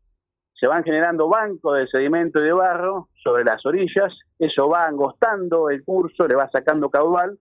se 0.59 0.67
van 0.67 0.83
generando 0.83 1.27
bancos 1.27 1.77
de 1.77 1.87
sedimento 1.87 2.39
y 2.39 2.43
de 2.43 2.53
barro 2.53 3.09
sobre 3.23 3.43
las 3.43 3.65
orillas, 3.65 4.13
eso 4.39 4.69
va 4.69 4.85
angostando 4.87 5.69
el 5.69 5.83
curso, 5.83 6.27
le 6.27 6.35
va 6.35 6.49
sacando 6.49 6.89
caudal, 6.89 7.37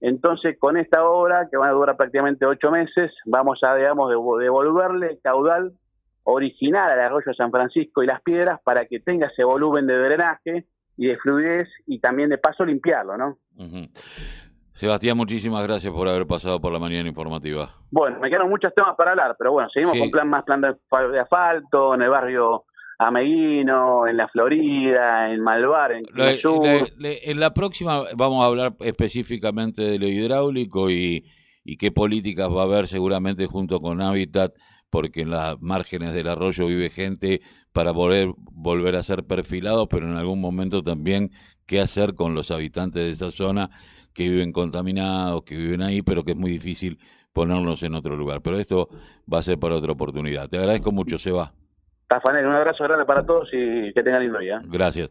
entonces 0.00 0.58
con 0.58 0.76
esta 0.76 1.04
obra, 1.04 1.48
que 1.50 1.56
va 1.56 1.68
a 1.68 1.72
durar 1.72 1.96
prácticamente 1.96 2.46
ocho 2.46 2.70
meses, 2.70 3.12
vamos 3.24 3.60
a, 3.62 3.74
digamos, 3.74 4.10
devolverle 4.10 5.18
caudal 5.22 5.72
original 6.24 6.90
al 6.90 7.00
arroyo 7.00 7.32
San 7.34 7.50
Francisco 7.50 8.02
y 8.02 8.06
las 8.06 8.22
piedras 8.22 8.60
para 8.62 8.84
que 8.84 9.00
tenga 9.00 9.28
ese 9.28 9.44
volumen 9.44 9.86
de 9.86 9.98
drenaje 9.98 10.66
y 10.96 11.06
de 11.08 11.16
fluidez 11.18 11.68
y 11.86 11.98
también 11.98 12.28
de 12.30 12.38
paso 12.38 12.64
limpiarlo, 12.64 13.16
¿no? 13.16 13.38
Sebastián, 14.82 15.16
muchísimas 15.16 15.64
gracias 15.64 15.92
por 15.92 16.08
haber 16.08 16.26
pasado 16.26 16.60
por 16.60 16.72
la 16.72 16.80
mañana 16.80 17.08
informativa. 17.08 17.72
Bueno, 17.92 18.18
me 18.18 18.28
quedan 18.28 18.48
muchos 18.48 18.74
temas 18.74 18.96
para 18.96 19.12
hablar, 19.12 19.36
pero 19.38 19.52
bueno, 19.52 19.68
seguimos 19.72 19.96
con 19.96 20.10
plan 20.10 20.28
más 20.28 20.42
plan 20.42 20.60
de, 20.60 20.74
asfalto 21.20 21.94
en 21.94 22.02
el 22.02 22.10
barrio 22.10 22.64
Ameguino, 22.98 24.08
en 24.08 24.16
la 24.16 24.26
Florida, 24.26 25.32
en 25.32 25.40
Malvar, 25.40 25.92
en 25.92 26.04
En 26.16 27.38
la 27.38 27.54
próxima 27.54 28.02
vamos 28.16 28.42
a 28.42 28.48
hablar 28.48 28.72
específicamente 28.80 29.82
de 29.82 30.00
lo 30.00 30.08
hidráulico 30.08 30.90
y, 30.90 31.26
y 31.62 31.76
qué 31.76 31.92
políticas 31.92 32.48
va 32.50 32.62
a 32.62 32.64
haber 32.64 32.88
seguramente 32.88 33.46
junto 33.46 33.78
con 33.78 34.02
Habitat, 34.02 34.52
porque 34.90 35.20
en 35.20 35.30
las 35.30 35.60
márgenes 35.60 36.12
del 36.12 36.26
arroyo 36.26 36.66
vive 36.66 36.90
gente 36.90 37.40
para 37.72 37.94
poder 37.94 38.30
volver 38.36 38.96
a 38.96 39.04
ser 39.04 39.22
perfilados, 39.22 39.86
pero 39.88 40.08
en 40.08 40.16
algún 40.16 40.40
momento 40.40 40.82
también 40.82 41.30
qué 41.66 41.80
hacer 41.80 42.16
con 42.16 42.34
los 42.34 42.50
habitantes 42.50 43.04
de 43.04 43.10
esa 43.12 43.30
zona 43.30 43.70
que 44.12 44.28
viven 44.28 44.52
contaminados, 44.52 45.42
que 45.44 45.56
viven 45.56 45.82
ahí, 45.82 46.02
pero 46.02 46.24
que 46.24 46.32
es 46.32 46.36
muy 46.36 46.50
difícil 46.50 46.98
ponernos 47.32 47.82
en 47.82 47.94
otro 47.94 48.16
lugar. 48.16 48.40
Pero 48.42 48.58
esto 48.58 48.88
va 49.32 49.38
a 49.38 49.42
ser 49.42 49.58
para 49.58 49.76
otra 49.76 49.92
oportunidad. 49.92 50.48
Te 50.48 50.58
agradezco 50.58 50.92
mucho, 50.92 51.18
Seba. 51.18 51.52
Tafanel, 52.08 52.46
un 52.46 52.54
abrazo 52.54 52.84
grande 52.84 53.06
para 53.06 53.24
todos 53.24 53.48
y 53.52 53.92
que 53.92 54.02
tengan 54.02 54.22
lindo 54.22 54.38
día. 54.38 54.60
Gracias. 54.66 55.10